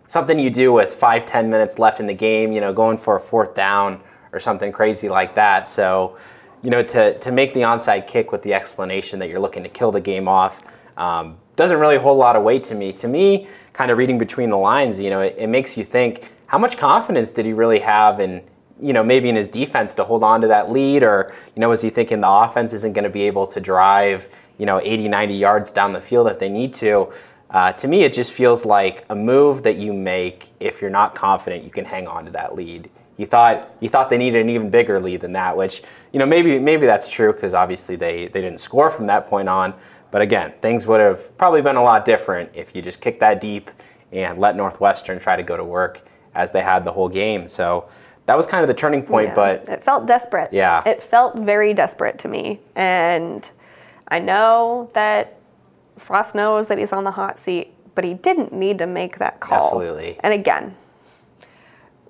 something 0.07 0.37
you 0.37 0.49
do 0.49 0.73
with 0.73 0.93
five, 0.93 1.23
ten 1.23 1.49
minutes 1.49 1.79
left 1.79 2.01
in 2.01 2.05
the 2.05 2.13
game, 2.13 2.51
you 2.51 2.59
know, 2.59 2.73
going 2.73 2.97
for 2.97 3.15
a 3.15 3.19
fourth 3.19 3.55
down 3.55 4.01
or 4.33 4.41
something 4.41 4.69
crazy 4.69 5.07
like 5.07 5.33
that. 5.35 5.69
So, 5.69 6.17
you 6.61 6.69
know, 6.69 6.83
to, 6.83 7.17
to 7.17 7.31
make 7.31 7.53
the 7.53 7.61
onside 7.61 8.07
kick 8.07 8.33
with 8.33 8.41
the 8.41 8.53
explanation 8.53 9.19
that 9.19 9.29
you're 9.29 9.39
looking 9.39 9.63
to 9.63 9.69
kill 9.69 9.89
the 9.89 10.01
game 10.01 10.27
off 10.27 10.61
um, 10.97 11.37
doesn't 11.55 11.79
really 11.79 11.97
hold 11.97 12.17
a 12.17 12.19
lot 12.19 12.35
of 12.35 12.43
weight 12.43 12.65
to 12.65 12.75
me. 12.75 12.91
To 12.91 13.07
me, 13.07 13.47
kind 13.71 13.89
of 13.89 13.97
reading 13.97 14.17
between 14.17 14.49
the 14.49 14.57
lines, 14.57 14.99
you 14.99 15.09
know, 15.09 15.21
it, 15.21 15.35
it 15.37 15.47
makes 15.47 15.77
you 15.77 15.85
think 15.85 16.29
how 16.47 16.57
much 16.57 16.77
confidence 16.77 17.31
did 17.31 17.45
he 17.45 17.53
really 17.53 17.79
have 17.79 18.19
in, 18.19 18.43
you 18.81 18.93
know, 18.93 19.03
maybe 19.03 19.29
in 19.29 19.35
his 19.35 19.49
defense 19.49 19.93
to 19.95 20.03
hold 20.03 20.23
on 20.23 20.41
to 20.41 20.47
that 20.47 20.71
lead, 20.71 21.03
or, 21.03 21.33
you 21.55 21.59
know, 21.59 21.71
is 21.71 21.81
he 21.81 21.89
thinking 21.89 22.21
the 22.21 22.29
offense 22.29 22.73
isn't 22.73 22.93
going 22.93 23.03
to 23.03 23.09
be 23.09 23.21
able 23.23 23.45
to 23.47 23.59
drive, 23.59 24.27
you 24.57 24.65
know, 24.65 24.81
80, 24.81 25.07
90 25.07 25.33
yards 25.33 25.71
down 25.71 25.93
the 25.93 26.01
field 26.01 26.27
if 26.27 26.39
they 26.39 26.49
need 26.49 26.73
to? 26.73 27.11
Uh, 27.51 27.73
to 27.73 27.87
me, 27.87 28.03
it 28.03 28.13
just 28.13 28.31
feels 28.31 28.65
like 28.65 29.05
a 29.09 29.15
move 29.15 29.63
that 29.63 29.75
you 29.75 29.93
make 29.93 30.51
if 30.59 30.81
you're 30.81 30.89
not 30.89 31.13
confident 31.15 31.63
you 31.63 31.69
can 31.71 31.83
hang 31.83 32.07
on 32.07 32.25
to 32.25 32.31
that 32.31 32.55
lead. 32.55 32.89
You 33.17 33.25
thought 33.25 33.75
you 33.81 33.89
thought 33.89 34.09
they 34.09 34.17
needed 34.17 34.41
an 34.41 34.49
even 34.49 34.69
bigger 34.69 34.99
lead 34.99 35.21
than 35.21 35.33
that, 35.33 35.55
which 35.55 35.83
you 36.13 36.17
know 36.17 36.25
maybe 36.25 36.57
maybe 36.57 36.85
that's 36.85 37.09
true 37.09 37.33
because 37.33 37.53
obviously 37.53 37.95
they 37.97 38.27
they 38.27 38.41
didn't 38.41 38.59
score 38.59 38.89
from 38.89 39.05
that 39.07 39.27
point 39.27 39.49
on. 39.49 39.73
But 40.11 40.21
again, 40.21 40.53
things 40.61 40.87
would 40.87 40.99
have 41.01 41.37
probably 41.37 41.61
been 41.61 41.75
a 41.75 41.83
lot 41.83 42.05
different 42.05 42.49
if 42.53 42.75
you 42.75 42.81
just 42.81 43.01
kicked 43.01 43.19
that 43.19 43.39
deep 43.39 43.69
and 44.11 44.39
let 44.39 44.55
Northwestern 44.55 45.19
try 45.19 45.35
to 45.35 45.43
go 45.43 45.55
to 45.55 45.63
work 45.63 46.01
as 46.33 46.51
they 46.51 46.61
had 46.61 46.85
the 46.85 46.91
whole 46.91 47.09
game. 47.09 47.47
So 47.47 47.89
that 48.25 48.37
was 48.37 48.45
kind 48.47 48.61
of 48.63 48.67
the 48.67 48.73
turning 48.73 49.03
point. 49.03 49.29
Yeah, 49.29 49.35
but 49.35 49.69
it 49.69 49.83
felt 49.83 50.05
desperate. 50.05 50.51
Yeah, 50.51 50.87
it 50.87 51.01
felt 51.03 51.37
very 51.37 51.73
desperate 51.73 52.19
to 52.19 52.27
me, 52.27 52.59
and 52.75 53.49
I 54.07 54.19
know 54.19 54.89
that 54.93 55.37
Frost 55.97 56.35
knows 56.35 56.67
that 56.67 56.77
he's 56.77 56.91
on 56.91 57.03
the 57.03 57.11
hot 57.11 57.39
seat, 57.39 57.73
but 57.95 58.03
he 58.03 58.13
didn't 58.13 58.53
need 58.53 58.77
to 58.79 58.87
make 58.87 59.17
that 59.19 59.39
call. 59.39 59.65
Absolutely. 59.65 60.17
And 60.21 60.33
again, 60.33 60.75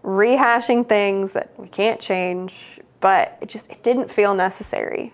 rehashing 0.04 0.88
things 0.88 1.34
that 1.34 1.52
we 1.58 1.68
can't 1.68 2.00
change, 2.00 2.80
but 3.00 3.38
it 3.42 3.50
just 3.50 3.70
it 3.70 3.84
didn't 3.84 4.10
feel 4.10 4.34
necessary. 4.34 5.14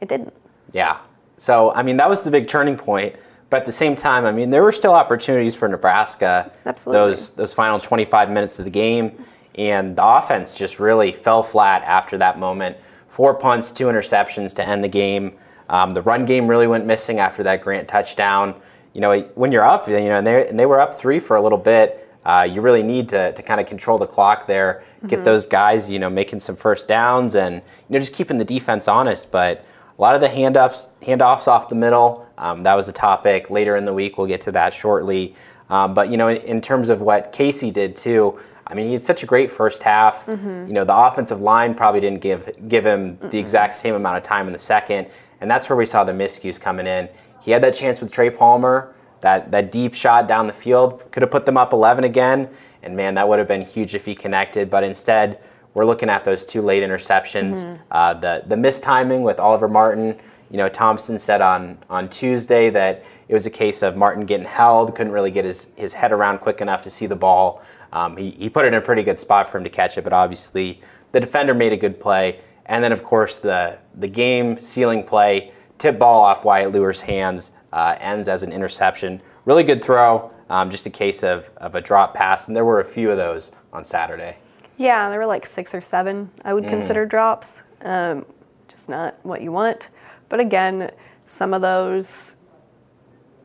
It 0.00 0.08
didn't. 0.08 0.34
Yeah. 0.72 0.98
So 1.36 1.72
I 1.74 1.82
mean 1.82 1.96
that 1.98 2.08
was 2.08 2.24
the 2.24 2.30
big 2.30 2.48
turning 2.48 2.76
point. 2.76 3.16
But 3.50 3.58
at 3.58 3.66
the 3.66 3.72
same 3.72 3.94
time, 3.94 4.24
I 4.24 4.32
mean 4.32 4.50
there 4.50 4.62
were 4.62 4.72
still 4.72 4.94
opportunities 4.94 5.54
for 5.54 5.68
Nebraska. 5.68 6.50
Absolutely. 6.64 6.98
Those 6.98 7.32
those 7.32 7.54
final 7.54 7.78
25 7.78 8.30
minutes 8.30 8.58
of 8.58 8.64
the 8.64 8.70
game, 8.70 9.24
and 9.56 9.96
the 9.96 10.04
offense 10.04 10.54
just 10.54 10.78
really 10.78 11.12
fell 11.12 11.42
flat 11.42 11.82
after 11.82 12.18
that 12.18 12.38
moment. 12.38 12.76
Four 13.08 13.34
punts, 13.34 13.70
two 13.70 13.86
interceptions 13.86 14.54
to 14.56 14.66
end 14.66 14.82
the 14.82 14.88
game. 14.88 15.34
Um, 15.68 15.90
the 15.90 16.02
run 16.02 16.24
game 16.24 16.46
really 16.46 16.66
went 16.66 16.86
missing 16.86 17.18
after 17.20 17.42
that 17.44 17.62
Grant 17.62 17.88
touchdown. 17.88 18.60
You 18.92 19.00
know, 19.00 19.20
when 19.34 19.52
you're 19.52 19.64
up, 19.64 19.88
you 19.88 19.94
know, 19.94 20.16
and 20.16 20.26
they, 20.26 20.46
and 20.48 20.58
they 20.58 20.66
were 20.66 20.80
up 20.80 20.94
three 20.94 21.18
for 21.18 21.36
a 21.36 21.42
little 21.42 21.58
bit. 21.58 22.00
Uh, 22.24 22.48
you 22.50 22.60
really 22.60 22.82
need 22.82 23.08
to, 23.10 23.32
to 23.32 23.42
kind 23.42 23.60
of 23.60 23.66
control 23.66 23.98
the 23.98 24.06
clock 24.06 24.46
there, 24.46 24.82
get 25.06 25.16
mm-hmm. 25.16 25.24
those 25.24 25.46
guys, 25.46 25.90
you 25.90 25.98
know, 25.98 26.08
making 26.08 26.40
some 26.40 26.56
first 26.56 26.88
downs 26.88 27.34
and, 27.34 27.56
you 27.56 27.62
know, 27.90 27.98
just 27.98 28.14
keeping 28.14 28.38
the 28.38 28.44
defense 28.44 28.88
honest. 28.88 29.30
But 29.30 29.64
a 29.96 30.00
lot 30.00 30.14
of 30.14 30.20
the 30.20 30.28
handoffs, 30.28 30.88
handoffs 31.02 31.46
off 31.46 31.68
the 31.68 31.74
middle, 31.74 32.26
Um, 32.38 32.62
that 32.62 32.74
was 32.74 32.88
a 32.88 32.92
topic 32.92 33.50
later 33.50 33.76
in 33.76 33.84
the 33.84 33.92
week. 33.92 34.16
We'll 34.16 34.26
get 34.26 34.40
to 34.42 34.52
that 34.52 34.72
shortly. 34.72 35.34
Um, 35.70 35.94
but 35.94 36.10
you 36.10 36.16
know, 36.16 36.28
in, 36.28 36.38
in, 36.38 36.60
terms 36.60 36.90
of 36.90 37.00
what 37.00 37.32
Casey 37.32 37.70
did 37.70 37.96
too, 37.96 38.38
I 38.66 38.74
mean, 38.74 38.86
he 38.86 38.92
had 38.94 39.02
such 39.02 39.22
a 39.22 39.26
great 39.26 39.50
first 39.50 39.82
half. 39.82 40.26
Mm-hmm. 40.26 40.68
You 40.68 40.72
know, 40.72 40.84
the 40.84 40.96
offensive 40.96 41.40
line 41.40 41.74
probably 41.74 42.00
didn't 42.00 42.20
give 42.20 42.50
give 42.68 42.84
him 42.84 43.16
mm 43.16 43.30
the 43.30 43.38
exact 43.38 43.74
same 43.74 43.94
amount 43.94 44.16
of 44.16 44.22
time 44.22 44.46
in 44.46 44.52
the 44.52 44.58
second, 44.58 45.08
and 45.40 45.50
that's 45.50 45.68
where 45.68 45.76
we 45.76 45.86
saw 45.86 46.04
the 46.04 46.12
miscues 46.12 46.60
coming 46.60 46.86
in. 46.86 47.08
He 47.40 47.50
had 47.50 47.62
that 47.62 47.74
chance 47.74 48.00
with 48.00 48.10
Trey 48.10 48.30
Palmer, 48.30 48.94
that 49.20 49.50
that 49.50 49.72
deep 49.72 49.94
shot 49.94 50.28
down 50.28 50.46
the 50.46 50.52
field, 50.52 51.10
could 51.10 51.22
have 51.22 51.30
put 51.30 51.46
them 51.46 51.56
up 51.56 51.72
11 51.72 52.04
again, 52.04 52.48
and 52.82 52.96
man, 52.96 53.14
that 53.14 53.28
would 53.28 53.38
have 53.38 53.48
been 53.48 53.62
huge 53.62 53.94
if 53.94 54.04
he 54.04 54.14
connected. 54.14 54.70
But 54.70 54.84
instead, 54.84 55.40
we're 55.74 55.84
looking 55.84 56.08
at 56.08 56.24
those 56.24 56.44
two 56.44 56.62
late 56.62 56.82
interceptions, 56.82 57.64
mm-hmm. 57.64 57.82
uh, 57.90 58.14
the 58.14 58.44
the 58.46 58.56
mistiming 58.56 59.22
with 59.22 59.40
Oliver 59.40 59.68
Martin. 59.68 60.18
You 60.50 60.58
know, 60.58 60.68
Thompson 60.68 61.18
said 61.18 61.40
on 61.40 61.78
on 61.90 62.08
Tuesday 62.08 62.70
that 62.70 63.02
it 63.28 63.34
was 63.34 63.46
a 63.46 63.50
case 63.50 63.82
of 63.82 63.96
Martin 63.96 64.26
getting 64.26 64.46
held, 64.46 64.94
couldn't 64.94 65.12
really 65.12 65.30
get 65.30 65.44
his, 65.44 65.68
his 65.76 65.94
head 65.94 66.12
around 66.12 66.38
quick 66.38 66.60
enough 66.60 66.82
to 66.82 66.90
see 66.90 67.06
the 67.06 67.16
ball. 67.16 67.62
Um, 67.94 68.16
he, 68.16 68.32
he 68.32 68.50
put 68.50 68.66
it 68.66 68.68
in 68.68 68.74
a 68.74 68.80
pretty 68.80 69.02
good 69.02 69.18
spot 69.18 69.48
for 69.48 69.56
him 69.56 69.64
to 69.64 69.70
catch 69.70 69.96
it, 69.96 70.02
but 70.02 70.12
obviously 70.12 70.82
the 71.12 71.20
defender 71.20 71.54
made 71.54 71.72
a 71.72 71.76
good 71.76 71.98
play. 71.98 72.40
And 72.66 72.82
then, 72.82 72.92
of 72.92 73.04
course, 73.04 73.38
the, 73.38 73.78
the 73.94 74.08
game 74.08 74.58
sealing 74.58 75.04
play, 75.04 75.52
tip 75.78 75.98
ball 75.98 76.20
off 76.20 76.44
Wyatt 76.44 76.72
Liewer's 76.72 77.00
hands, 77.00 77.52
uh, 77.72 77.96
ends 78.00 78.28
as 78.28 78.42
an 78.42 78.52
interception. 78.52 79.22
Really 79.44 79.62
good 79.62 79.82
throw, 79.82 80.32
um, 80.50 80.70
just 80.70 80.86
a 80.86 80.90
case 80.90 81.22
of, 81.22 81.50
of 81.58 81.74
a 81.76 81.80
drop 81.80 82.14
pass. 82.14 82.48
And 82.48 82.56
there 82.56 82.64
were 82.64 82.80
a 82.80 82.84
few 82.84 83.10
of 83.10 83.16
those 83.16 83.52
on 83.72 83.84
Saturday. 83.84 84.36
Yeah, 84.76 85.08
there 85.08 85.20
were 85.20 85.26
like 85.26 85.46
six 85.46 85.74
or 85.74 85.80
seven 85.80 86.30
I 86.44 86.52
would 86.52 86.64
mm. 86.64 86.70
consider 86.70 87.06
drops. 87.06 87.62
Um, 87.82 88.26
just 88.66 88.88
not 88.88 89.16
what 89.22 89.40
you 89.40 89.52
want. 89.52 89.88
But 90.28 90.40
again, 90.40 90.90
some 91.26 91.54
of 91.54 91.62
those 91.62 92.36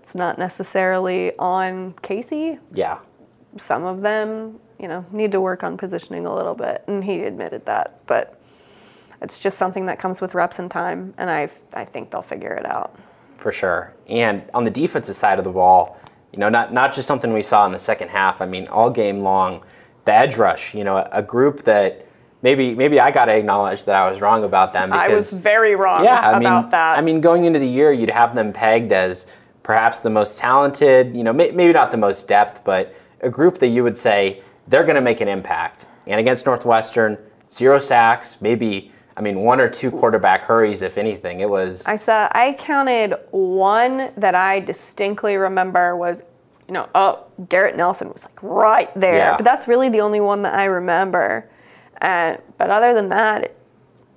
it's 0.02 0.16
not 0.16 0.40
necessarily 0.40 1.38
on 1.38 1.94
Casey. 2.02 2.58
Yeah. 2.72 2.98
Some 3.58 3.84
of 3.84 4.02
them, 4.02 4.60
you 4.80 4.88
know, 4.88 5.06
need 5.12 5.32
to 5.32 5.42
work 5.42 5.64
on 5.64 5.78
positioning 5.78 6.26
a 6.26 6.34
little 6.34 6.56
bit, 6.56 6.84
and 6.88 7.04
he 7.04 7.24
admitted 7.24 7.66
that. 7.66 8.00
But 8.06 8.40
it's 9.22 9.40
just 9.40 9.58
something 9.58 9.86
that 9.88 10.00
comes 10.00 10.22
with 10.22 10.34
reps 10.34 10.60
and 10.60 10.70
time, 10.70 11.14
and 11.18 11.30
I 11.30 11.50
I 11.74 11.86
think 11.86 12.12
they'll 12.12 12.22
figure 12.22 12.54
it 12.54 12.66
out. 12.66 12.98
For 13.38 13.52
sure. 13.52 13.94
And 14.08 14.44
on 14.54 14.66
the 14.66 14.72
defensive 14.72 15.16
side 15.16 15.38
of 15.38 15.46
the 15.46 15.52
ball, 15.52 15.98
you 16.34 16.40
know, 16.40 16.50
not 16.50 16.74
not 16.74 16.94
just 16.94 17.08
something 17.08 17.34
we 17.34 17.42
saw 17.42 17.66
in 17.66 17.72
the 17.72 17.80
second 17.80 18.10
half. 18.10 18.42
I 18.42 18.46
mean, 18.46 18.68
all 18.68 18.90
game 18.90 19.22
long, 19.22 19.64
the 20.06 20.14
edge 20.14 20.38
rush. 20.38 20.74
You 20.74 20.84
know, 20.84 20.98
a, 20.98 21.10
a 21.14 21.24
group 21.24 21.64
that 21.64 22.06
maybe 22.42 22.76
maybe 22.76 23.00
I 23.00 23.12
got 23.12 23.26
to 23.26 23.34
acknowledge 23.34 23.86
that 23.86 23.96
I 23.96 24.10
was 24.10 24.22
wrong 24.22 24.44
about 24.44 24.74
them. 24.74 24.90
Because, 24.90 25.12
I 25.12 25.14
was 25.14 25.34
very 25.34 25.76
wrong 25.76 26.04
yeah, 26.04 26.30
I 26.30 26.40
mean, 26.40 26.70
that. 26.70 26.98
I 26.98 27.02
mean, 27.02 27.22
going 27.22 27.46
into 27.46 27.60
the 27.60 27.68
year, 27.68 27.92
you'd 27.92 28.10
have 28.10 28.36
them 28.36 28.54
pegged 28.54 28.92
as 28.92 29.26
perhaps 29.64 30.02
the 30.02 30.10
most 30.10 30.40
talented, 30.40 31.16
you 31.16 31.24
know, 31.24 31.34
may, 31.34 31.52
maybe 31.52 31.74
not 31.74 31.92
the 31.92 31.98
most 31.98 32.28
depth, 32.28 32.64
but 32.64 32.96
a 33.22 33.30
group 33.30 33.58
that 33.60 33.68
you 33.68 33.84
would 33.84 33.98
say 33.98 34.42
they're 34.68 34.84
going 34.84 34.96
to 34.96 35.02
make 35.02 35.22
an 35.22 35.28
impact. 35.28 35.88
And 36.08 36.20
against 36.20 36.46
Northwestern, 36.46 37.18
zero 37.52 37.80
sacks, 37.80 38.42
maybe 38.42 38.92
I 39.18 39.22
mean 39.22 39.40
one 39.40 39.60
or 39.60 39.70
two 39.70 39.92
quarterback 39.92 40.42
hurries 40.44 40.82
if 40.82 40.98
anything. 40.98 41.40
It 41.40 41.50
was 41.50 41.86
I 41.86 41.96
saw 41.96 42.30
I 42.32 42.54
counted 42.58 43.16
one 43.32 44.12
that 44.18 44.36
I 44.36 44.62
distinctly 44.62 45.36
remember 45.38 45.96
was 45.96 46.22
you 46.68 46.74
know, 46.74 46.88
oh, 46.94 47.26
Garrett 47.50 47.76
Nelson 47.76 48.10
was 48.10 48.24
like 48.24 48.44
right 48.44 48.92
there. 48.94 49.16
Yeah. 49.16 49.38
But 49.38 49.44
that's 49.44 49.68
really 49.68 49.90
the 49.90 50.02
only 50.02 50.22
one 50.22 50.44
that 50.44 50.54
I 50.54 50.66
remember. 50.66 51.50
And 51.98 52.40
but 52.60 52.70
other 52.70 52.94
than 52.94 53.10
that, 53.10 53.56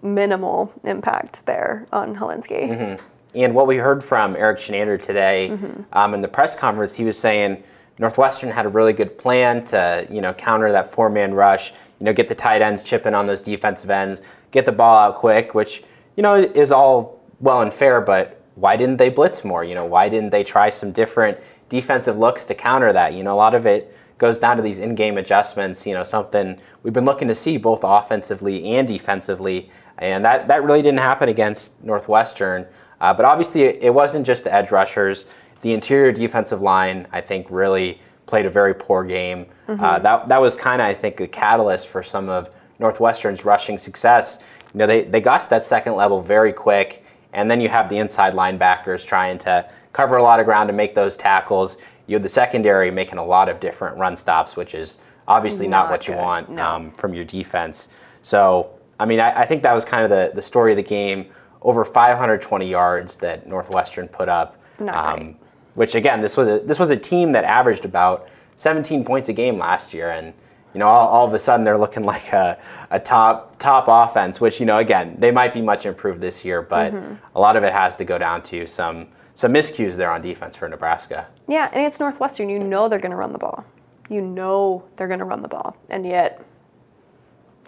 minimal 0.02 0.72
impact 0.84 1.46
there 1.46 1.86
on 1.92 2.14
Hilinski. 2.14 2.68
Mm-hmm. 2.68 3.06
And 3.34 3.54
what 3.54 3.66
we 3.66 3.78
heard 3.78 4.04
from 4.04 4.36
Erik 4.36 4.58
Chinander 4.58 5.00
today 5.00 5.48
mm-hmm. 5.50 5.82
um, 5.94 6.12
in 6.12 6.20
the 6.20 6.28
press 6.28 6.54
conference, 6.54 6.94
he 6.94 7.04
was 7.04 7.18
saying 7.18 7.62
Northwestern 7.98 8.50
had 8.50 8.66
a 8.66 8.68
really 8.68 8.92
good 8.92 9.18
plan 9.18 9.64
to, 9.66 10.06
you 10.10 10.20
know, 10.20 10.32
counter 10.32 10.72
that 10.72 10.92
four-man 10.92 11.34
rush. 11.34 11.72
You 11.98 12.06
know, 12.06 12.12
get 12.12 12.28
the 12.28 12.34
tight 12.34 12.62
ends 12.62 12.82
chipping 12.82 13.14
on 13.14 13.26
those 13.26 13.40
defensive 13.40 13.90
ends, 13.90 14.22
get 14.50 14.66
the 14.66 14.72
ball 14.72 14.98
out 14.98 15.14
quick, 15.14 15.54
which 15.54 15.84
you 16.16 16.22
know 16.22 16.34
is 16.34 16.72
all 16.72 17.20
well 17.40 17.60
and 17.60 17.72
fair. 17.72 18.00
But 18.00 18.42
why 18.56 18.76
didn't 18.76 18.96
they 18.96 19.08
blitz 19.08 19.44
more? 19.44 19.62
You 19.62 19.74
know, 19.74 19.84
why 19.84 20.08
didn't 20.08 20.30
they 20.30 20.42
try 20.42 20.68
some 20.68 20.90
different 20.90 21.38
defensive 21.68 22.18
looks 22.18 22.44
to 22.46 22.54
counter 22.54 22.92
that? 22.92 23.14
You 23.14 23.22
know, 23.22 23.34
a 23.34 23.36
lot 23.36 23.54
of 23.54 23.66
it 23.66 23.94
goes 24.18 24.38
down 24.38 24.56
to 24.56 24.62
these 24.62 24.78
in-game 24.78 25.16
adjustments. 25.16 25.86
You 25.86 25.94
know, 25.94 26.02
something 26.02 26.58
we've 26.82 26.92
been 26.92 27.04
looking 27.04 27.28
to 27.28 27.34
see 27.34 27.56
both 27.56 27.80
offensively 27.84 28.74
and 28.74 28.88
defensively, 28.88 29.70
and 29.98 30.24
that 30.24 30.48
that 30.48 30.64
really 30.64 30.82
didn't 30.82 31.00
happen 31.00 31.28
against 31.28 31.82
Northwestern. 31.84 32.66
Uh, 33.00 33.12
but 33.14 33.24
obviously, 33.24 33.62
it 33.62 33.92
wasn't 33.92 34.26
just 34.26 34.44
the 34.44 34.52
edge 34.52 34.70
rushers. 34.70 35.26
The 35.62 35.72
interior 35.72 36.12
defensive 36.12 36.60
line, 36.60 37.06
I 37.12 37.20
think, 37.20 37.46
really 37.50 38.00
played 38.26 38.46
a 38.46 38.50
very 38.50 38.74
poor 38.74 39.04
game. 39.04 39.46
Mm-hmm. 39.68 39.82
Uh, 39.82 39.98
that, 40.00 40.28
that 40.28 40.40
was 40.40 40.56
kind 40.56 40.80
of, 40.80 40.88
I 40.88 40.94
think, 40.94 41.20
a 41.20 41.28
catalyst 41.28 41.88
for 41.88 42.02
some 42.02 42.28
of 42.28 42.54
Northwestern's 42.78 43.44
rushing 43.44 43.78
success. 43.78 44.38
You 44.74 44.78
know, 44.78 44.86
they, 44.86 45.04
they 45.04 45.20
got 45.20 45.42
to 45.42 45.50
that 45.50 45.64
second 45.64 45.94
level 45.94 46.20
very 46.20 46.52
quick, 46.52 47.04
and 47.32 47.50
then 47.50 47.60
you 47.60 47.68
have 47.68 47.88
the 47.88 47.98
inside 47.98 48.34
linebackers 48.34 49.06
trying 49.06 49.38
to 49.38 49.68
cover 49.92 50.16
a 50.16 50.22
lot 50.22 50.40
of 50.40 50.46
ground 50.46 50.68
to 50.68 50.72
make 50.72 50.94
those 50.94 51.16
tackles. 51.16 51.76
You 52.06 52.16
have 52.16 52.22
the 52.22 52.28
secondary 52.28 52.90
making 52.90 53.18
a 53.18 53.24
lot 53.24 53.48
of 53.48 53.60
different 53.60 53.96
run 53.96 54.16
stops, 54.16 54.56
which 54.56 54.74
is 54.74 54.98
obviously 55.28 55.68
not, 55.68 55.84
not 55.84 55.90
what 55.90 56.08
you 56.08 56.14
want 56.14 56.50
no. 56.50 56.66
um, 56.66 56.90
from 56.92 57.14
your 57.14 57.24
defense. 57.24 57.88
So, 58.22 58.70
I 58.98 59.06
mean, 59.06 59.20
I, 59.20 59.42
I 59.42 59.46
think 59.46 59.62
that 59.62 59.72
was 59.72 59.84
kind 59.84 60.04
of 60.04 60.10
the, 60.10 60.32
the 60.34 60.42
story 60.42 60.72
of 60.72 60.76
the 60.76 60.82
game 60.82 61.26
over 61.60 61.84
520 61.84 62.68
yards 62.68 63.16
that 63.18 63.46
Northwestern 63.46 64.08
put 64.08 64.28
up. 64.28 64.58
Um, 64.80 65.36
which 65.74 65.94
again, 65.94 66.20
this 66.20 66.36
was 66.36 66.48
a 66.48 66.58
this 66.60 66.78
was 66.78 66.90
a 66.90 66.96
team 66.96 67.32
that 67.32 67.44
averaged 67.44 67.84
about 67.84 68.28
17 68.56 69.04
points 69.04 69.28
a 69.28 69.32
game 69.32 69.58
last 69.58 69.94
year, 69.94 70.10
and 70.10 70.32
you 70.74 70.78
know 70.80 70.86
all, 70.86 71.08
all 71.08 71.26
of 71.26 71.34
a 71.34 71.38
sudden 71.38 71.64
they're 71.64 71.78
looking 71.78 72.04
like 72.14 72.32
a, 72.32 72.58
a 72.90 73.00
top 73.00 73.58
top 73.58 73.86
offense. 73.88 74.40
Which 74.40 74.60
you 74.60 74.66
know 74.66 74.78
again 74.78 75.16
they 75.18 75.30
might 75.30 75.54
be 75.54 75.62
much 75.62 75.86
improved 75.86 76.20
this 76.20 76.44
year, 76.44 76.62
but 76.62 76.92
mm-hmm. 76.92 77.14
a 77.34 77.40
lot 77.40 77.56
of 77.56 77.64
it 77.64 77.72
has 77.72 77.96
to 77.96 78.04
go 78.04 78.18
down 78.18 78.42
to 78.44 78.66
some 78.66 79.08
some 79.34 79.52
miscues 79.52 79.96
there 79.96 80.10
on 80.10 80.20
defense 80.20 80.56
for 80.56 80.68
Nebraska. 80.68 81.26
Yeah, 81.48 81.70
and 81.72 81.86
it's 81.86 81.98
Northwestern. 81.98 82.48
You 82.48 82.58
know 82.58 82.88
they're 82.88 82.98
going 82.98 83.10
to 83.12 83.16
run 83.16 83.32
the 83.32 83.38
ball. 83.38 83.64
You 84.08 84.20
know 84.20 84.84
they're 84.96 85.08
going 85.08 85.20
to 85.20 85.24
run 85.24 85.42
the 85.42 85.48
ball, 85.48 85.76
and 85.88 86.04
yet 86.04 86.44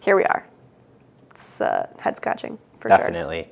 here 0.00 0.16
we 0.16 0.24
are. 0.24 0.46
It's 1.30 1.60
uh, 1.60 1.88
head 1.98 2.16
scratching 2.16 2.58
for 2.78 2.88
Definitely. 2.88 3.44
sure. 3.44 3.44
Definitely. 3.44 3.50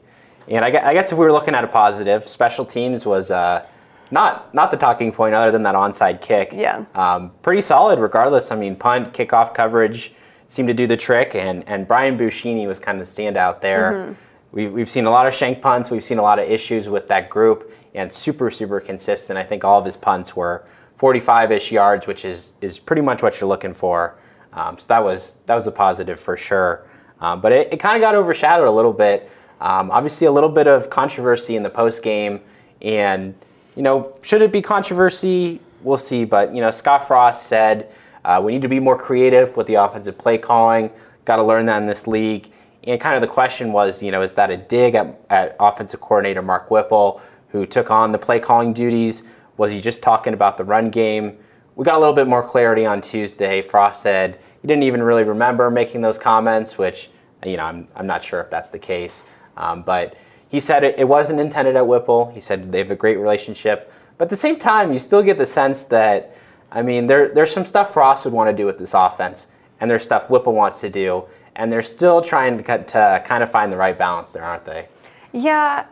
And 0.49 0.65
I 0.65 0.93
guess 0.93 1.13
if 1.13 1.19
we 1.19 1.25
were 1.25 1.33
looking 1.33 1.55
at 1.55 1.65
a 1.65 1.69
positive, 1.69 2.29
special 2.29 2.65
teams 2.65 3.07
was 3.07 3.31
uh, 3.31 3.65
not 4.13 4.55
not 4.55 4.71
the 4.71 4.77
talking 4.77 5.11
point 5.11 5.35
other 5.35 5.51
than 5.51 5.63
that 5.65 5.75
onside 5.75 6.21
kick. 6.21 6.53
Yeah. 6.53 6.85
Um, 6.95 7.33
pretty 7.43 7.63
solid 7.63 7.99
regardless. 7.99 8.51
I 8.51 8.57
mean, 8.57 8.77
punt, 8.77 9.13
kickoff 9.13 9.55
coverage 9.55 10.13
seemed 10.49 10.69
to 10.69 10.75
do 10.75 10.87
the 10.87 10.97
trick, 10.97 11.35
and, 11.35 11.67
and 11.67 11.89
Brian 11.89 12.17
Buschini 12.19 12.67
was 12.67 12.79
kind 12.79 13.01
of 13.01 13.07
the 13.07 13.11
standout 13.11 13.61
there. 13.61 13.93
Mm-hmm. 13.93 14.13
We, 14.53 14.67
we've 14.69 14.91
seen 14.91 15.07
a 15.07 15.11
lot 15.11 15.27
of 15.27 15.35
shank 15.35 15.63
punts. 15.63 15.91
We've 15.91 16.05
seen 16.05 16.19
a 16.19 16.23
lot 16.23 16.39
of 16.39 16.47
issues 16.47 16.89
with 16.91 17.09
that 17.09 17.31
group, 17.31 17.73
and 17.95 18.13
super, 18.13 18.51
super 18.51 18.79
consistent. 18.79 19.39
I 19.39 19.45
think 19.45 19.65
all 19.65 19.79
of 19.79 19.87
his 19.87 19.97
punts 19.97 20.37
were 20.37 20.67
45-ish 20.99 21.73
yards, 21.73 22.07
which 22.07 22.25
is 22.25 22.53
is 22.61 22.79
pretty 22.79 23.03
much 23.03 23.23
what 23.23 23.41
you're 23.41 23.49
looking 23.49 23.73
for. 23.73 24.19
Um, 24.53 24.79
so 24.79 24.87
that 24.89 25.03
was 25.03 25.39
that 25.47 25.55
was 25.55 25.67
a 25.67 25.73
positive 25.73 26.21
for 26.21 26.37
sure. 26.37 26.87
Um, 27.21 27.41
but 27.41 27.53
it, 27.53 27.73
it 27.73 27.77
kind 27.79 27.97
of 27.97 28.03
got 28.03 28.15
overshadowed 28.15 28.69
a 28.69 28.71
little 28.71 28.93
bit 28.93 29.31
um, 29.63 29.93
obviously, 29.93 30.27
a 30.27 30.33
little 30.33 30.49
bit 30.49 30.67
of 30.67 30.91
controversy 30.91 31.55
in 31.55 31.63
the 31.63 31.71
post 31.71 32.03
game, 32.03 32.41
and 32.83 33.33
you 33.75 33.83
know, 33.83 34.17
should 34.23 34.43
it 34.43 34.53
be 34.53 34.63
controversy? 34.63 35.61
We'll 35.83 35.99
see. 35.99 36.25
But 36.25 36.55
you 36.55 36.61
know, 36.61 36.71
Scott 36.71 37.07
Frost 37.07 37.47
said 37.47 37.93
uh, 38.25 38.41
we 38.43 38.53
need 38.53 38.63
to 38.63 38.69
be 38.69 38.81
more 38.81 38.97
creative 38.97 39.57
with 39.57 39.67
the 39.67 39.75
offensive 39.75 40.17
play 40.19 40.39
calling. 40.39 40.91
Got 41.25 41.37
to 41.37 41.43
learn 41.43 41.67
that 41.67 41.79
in 41.79 41.87
this 41.87 42.07
league. 42.07 42.51
And 42.85 43.01
kind 43.01 43.15
of 43.15 43.21
the 43.21 43.29
question 43.29 43.73
was, 43.73 44.03
you 44.03 44.11
know, 44.11 44.23
is 44.23 44.35
that 44.35 44.51
a 44.51 44.57
dig 44.57 44.95
at, 44.95 45.21
at 45.31 45.57
offensive 45.61 46.01
coordinator 46.01 46.43
Mark 46.43 46.71
Whipple, 46.71 47.23
who 47.49 47.65
took 47.65 47.91
on 47.91 48.11
the 48.13 48.19
play 48.19 48.41
calling 48.41 48.73
duties? 48.73 49.23
Was 49.57 49.71
he 49.71 49.81
just 49.81 50.03
talking 50.03 50.35
about 50.35 50.57
the 50.57 50.65
run 50.65 50.91
game? 50.91 51.39
We 51.77 51.85
got 51.85 51.95
a 51.95 51.99
little 51.99 52.15
bit 52.15 52.27
more 52.27 52.43
clarity 52.43 52.85
on 52.85 53.01
Tuesday. 53.01 53.63
Frost 53.63 54.03
said 54.03 54.39
he 54.61 54.69
didn't 54.69 54.83
even 54.83 55.03
really 55.03 55.25
remember 55.25 55.71
making 55.71 56.01
those 56.01 56.19
comments, 56.19 56.77
which, 56.77 57.11
you 57.47 57.57
know, 57.57 57.65
I'm, 57.65 57.89
I'm 57.95 58.07
not 58.07 58.25
sure 58.25 58.41
if 58.41 58.51
that's 58.51 58.71
the 58.71 58.79
case. 58.79 59.25
Um, 59.57 59.83
but 59.83 60.17
he 60.53 60.61
said 60.61 60.85
it, 60.85 60.99
it, 60.99 61.09
wasn't 61.09 61.41
intended 61.41 61.77
at 61.77 61.87
Whipple. 61.87 62.31
He 62.35 62.41
said 62.43 62.71
they 62.71 62.77
have 62.77 62.91
a 62.91 62.95
great 62.95 63.17
relationship. 63.17 63.91
But 64.19 64.25
at 64.25 64.29
the 64.31 64.37
same 64.37 64.59
time, 64.59 64.93
you 64.93 64.99
still 64.99 65.23
get 65.23 65.39
the 65.39 65.47
sense 65.47 65.85
that, 65.85 66.37
I 66.71 66.83
mean, 66.83 67.07
there, 67.07 67.31
there's 67.31 67.51
some 67.51 67.65
stuff 67.65 67.95
Frost 67.95 68.27
would 68.27 68.35
want 68.35 68.51
to 68.51 68.55
do 68.55 68.67
with 68.67 68.77
this 68.77 68.93
offense, 68.93 69.49
and 69.81 69.91
there's 69.91 70.05
stuff 70.05 70.29
Whipple 70.29 70.53
wants 70.53 70.83
to 70.83 70.91
do, 70.91 71.25
and 71.57 71.73
they're 71.73 71.81
still 71.81 72.21
trying 72.21 72.63
to, 72.63 72.85
to 72.85 73.23
kind 73.25 73.43
of 73.43 73.51
find 73.51 73.73
the 73.73 73.79
right 73.79 73.97
balance 73.97 74.33
there, 74.33 74.45
aren't 74.45 74.67
they? 74.67 74.89
Yeah. 75.33 75.87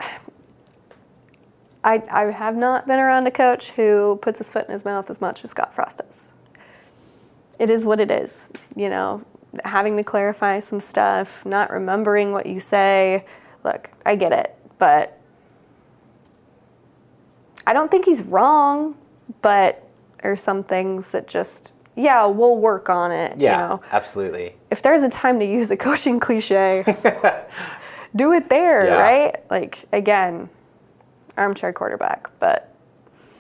I, 1.83 2.03
I 2.11 2.25
have 2.25 2.55
not 2.55 2.87
been 2.87 2.99
around 2.99 3.27
a 3.27 3.31
coach 3.31 3.71
who 3.71 4.19
puts 4.21 4.37
his 4.37 4.51
foot 4.51 4.67
in 4.67 4.73
his 4.73 4.85
mouth 4.85 5.09
as 5.09 5.23
much 5.23 5.43
as 5.43 5.53
Scott 5.53 5.75
Frost 5.75 6.03
does. 6.05 6.29
It 7.59 7.71
is 7.71 7.87
what 7.87 7.99
it 7.99 8.11
is, 8.11 8.51
you 8.77 8.91
know, 8.91 9.25
having 9.65 9.97
to 9.97 10.05
clarify 10.05 10.61
some 10.61 10.81
stuff, 10.81 11.47
not 11.47 11.71
remembering 11.71 12.33
what 12.33 12.45
you 12.45 12.61
say, 12.61 13.25
look, 13.65 13.91
I 14.11 14.17
get 14.17 14.33
it, 14.33 14.57
but 14.79 15.17
I 17.65 17.73
don't 17.73 17.89
think 17.93 18.07
he's 18.07 18.23
wrong, 18.23 18.97
but 19.41 19.89
there's 20.21 20.43
some 20.43 20.65
things 20.65 21.13
that 21.13 21.29
just 21.29 21.75
yeah, 21.95 22.27
we'll 22.27 22.57
work 22.57 22.89
on 22.89 23.13
it. 23.13 23.39
Yeah, 23.39 23.53
You 23.53 23.59
know? 23.59 23.83
absolutely. 23.93 24.57
If 24.69 24.83
there's 24.83 25.03
a 25.03 25.09
time 25.09 25.39
to 25.39 25.45
use 25.47 25.71
a 25.71 25.77
coaching 25.77 26.19
cliche, 26.27 26.83
do 28.17 28.33
it 28.33 28.49
there, 28.49 28.87
Yeah. 28.87 28.95
right? 28.95 29.37
Like 29.49 29.85
again, 29.93 30.49
armchair 31.39 31.73
quarterback, 31.73 32.31
but 32.41 32.75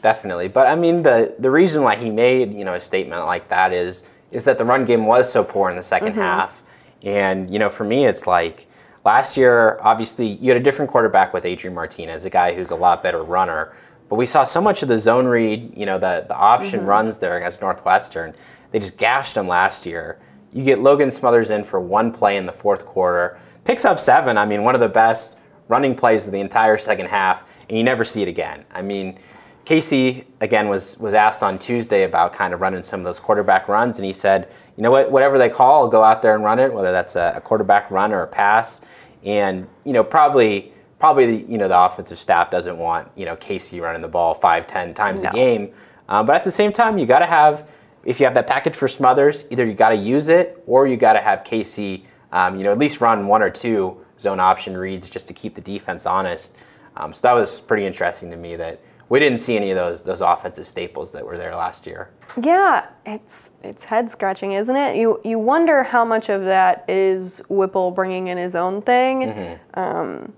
Definitely, 0.02 0.46
but 0.46 0.68
I 0.68 0.76
mean 0.76 1.02
the 1.02 1.34
the 1.40 1.50
reason 1.50 1.82
why 1.82 1.96
he 1.96 2.10
made 2.10 2.54
you 2.54 2.64
know 2.64 2.74
a 2.74 2.80
statement 2.80 3.26
like 3.26 3.48
that 3.48 3.72
is 3.72 4.04
is 4.30 4.44
that 4.44 4.56
the 4.56 4.64
run 4.64 4.84
game 4.84 5.04
was 5.04 5.30
so 5.30 5.42
poor 5.42 5.68
in 5.68 5.74
the 5.74 5.82
2nd 5.82 6.10
mm-hmm. 6.10 6.20
half, 6.20 6.62
and 7.02 7.50
you 7.50 7.58
know 7.58 7.70
for 7.70 7.82
me 7.82 8.06
it's 8.06 8.24
like 8.24 8.68
last 9.04 9.36
year 9.36 9.78
obviously 9.82 10.26
you 10.26 10.48
had 10.50 10.56
a 10.56 10.62
different 10.62 10.90
quarterback 10.90 11.32
with 11.32 11.44
Adrian 11.44 11.74
Martinez, 11.74 12.24
a 12.24 12.30
guy 12.30 12.54
who's 12.54 12.70
a 12.70 12.76
lot 12.76 13.02
better 13.02 13.22
runner, 13.22 13.74
but 14.08 14.16
we 14.16 14.26
saw 14.26 14.44
so 14.44 14.60
much 14.60 14.82
of 14.82 14.88
the 14.88 14.98
zone 14.98 15.26
read, 15.26 15.72
you 15.76 15.86
know 15.86 15.98
the 15.98 16.24
the 16.28 16.36
option 16.36 16.80
mm-hmm. 16.80 16.88
runs 16.88 17.18
there 17.18 17.36
against 17.36 17.60
Northwestern, 17.60 18.34
they 18.70 18.78
just 18.78 18.96
gashed 18.96 19.36
him 19.36 19.48
last 19.48 19.86
year. 19.86 20.18
You 20.52 20.64
get 20.64 20.80
Logan 20.80 21.10
Smothers 21.10 21.50
in 21.50 21.62
for 21.64 21.80
one 21.80 22.12
play 22.12 22.36
in 22.36 22.46
the 22.46 22.52
fourth 22.52 22.84
quarter, 22.84 23.38
picks 23.64 23.84
up 23.84 24.00
seven. 24.00 24.36
I 24.36 24.46
mean 24.46 24.64
one 24.64 24.74
of 24.74 24.80
the 24.80 24.88
best 24.88 25.36
running 25.68 25.94
plays 25.94 26.26
of 26.26 26.32
the 26.32 26.40
entire 26.40 26.78
second 26.78 27.06
half, 27.06 27.44
and 27.68 27.78
you 27.78 27.84
never 27.84 28.04
see 28.04 28.22
it 28.22 28.28
again. 28.28 28.64
I 28.72 28.82
mean. 28.82 29.18
Casey 29.64 30.24
again 30.40 30.68
was 30.68 30.98
was 30.98 31.14
asked 31.14 31.42
on 31.42 31.58
Tuesday 31.58 32.04
about 32.04 32.32
kind 32.32 32.54
of 32.54 32.60
running 32.60 32.82
some 32.82 33.00
of 33.00 33.04
those 33.04 33.20
quarterback 33.20 33.68
runs, 33.68 33.98
and 33.98 34.06
he 34.06 34.12
said, 34.12 34.50
you 34.76 34.82
know 34.82 34.90
what, 34.90 35.10
whatever 35.10 35.38
they 35.38 35.48
call, 35.48 35.82
I'll 35.82 35.88
go 35.88 36.02
out 36.02 36.22
there 36.22 36.34
and 36.34 36.42
run 36.42 36.58
it, 36.58 36.72
whether 36.72 36.92
that's 36.92 37.16
a, 37.16 37.34
a 37.36 37.40
quarterback 37.40 37.90
run 37.90 38.12
or 38.12 38.22
a 38.22 38.26
pass, 38.26 38.80
and 39.24 39.68
you 39.84 39.92
know 39.92 40.02
probably 40.02 40.72
probably 40.98 41.26
the, 41.26 41.50
you 41.52 41.58
know 41.58 41.68
the 41.68 41.78
offensive 41.78 42.18
staff 42.18 42.50
doesn't 42.50 42.78
want 42.78 43.08
you 43.16 43.24
know 43.24 43.36
Casey 43.36 43.80
running 43.80 44.02
the 44.02 44.08
ball 44.08 44.34
five 44.34 44.66
ten 44.66 44.94
times 44.94 45.22
No. 45.22 45.30
a 45.30 45.32
game, 45.32 45.72
um, 46.08 46.26
but 46.26 46.34
at 46.34 46.44
the 46.44 46.50
same 46.50 46.72
time 46.72 46.98
you 46.98 47.06
got 47.06 47.20
to 47.20 47.26
have 47.26 47.68
if 48.02 48.18
you 48.18 48.24
have 48.24 48.34
that 48.34 48.46
package 48.46 48.74
for 48.74 48.88
Smothers, 48.88 49.44
either 49.50 49.66
you 49.66 49.74
got 49.74 49.90
to 49.90 49.96
use 49.96 50.28
it 50.28 50.62
or 50.66 50.86
you 50.86 50.96
got 50.96 51.12
to 51.12 51.20
have 51.20 51.44
Casey, 51.44 52.06
um, 52.32 52.56
you 52.56 52.64
know 52.64 52.72
at 52.72 52.78
least 52.78 53.00
run 53.00 53.26
one 53.26 53.42
or 53.42 53.50
two 53.50 54.04
zone 54.18 54.40
option 54.40 54.76
reads 54.76 55.08
just 55.08 55.28
to 55.28 55.34
keep 55.34 55.54
the 55.54 55.60
defense 55.60 56.06
honest. 56.06 56.56
Um, 56.96 57.12
so 57.14 57.20
that 57.28 57.34
was 57.34 57.60
pretty 57.60 57.86
interesting 57.86 58.30
to 58.30 58.36
me 58.36 58.56
that 58.56 58.80
we 59.10 59.18
didn't 59.18 59.38
see 59.38 59.56
any 59.56 59.70
of 59.70 59.76
those 59.76 60.02
those 60.02 60.22
offensive 60.22 60.66
staples 60.66 61.12
that 61.12 61.26
were 61.26 61.36
there 61.36 61.54
last 61.54 61.86
year. 61.86 62.10
Yeah, 62.40 62.86
it's 63.04 63.50
it's 63.62 63.84
head 63.84 64.08
scratching, 64.08 64.52
isn't 64.52 64.74
it? 64.74 64.96
You 64.96 65.20
you 65.24 65.38
wonder 65.38 65.82
how 65.82 66.04
much 66.04 66.30
of 66.30 66.44
that 66.44 66.84
is 66.88 67.42
Whipple 67.50 67.90
bringing 67.90 68.28
in 68.28 68.38
his 68.38 68.54
own 68.54 68.80
thing. 68.80 69.58
Um, 69.74 70.32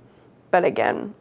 but 0.50 0.64
again, 0.64 1.14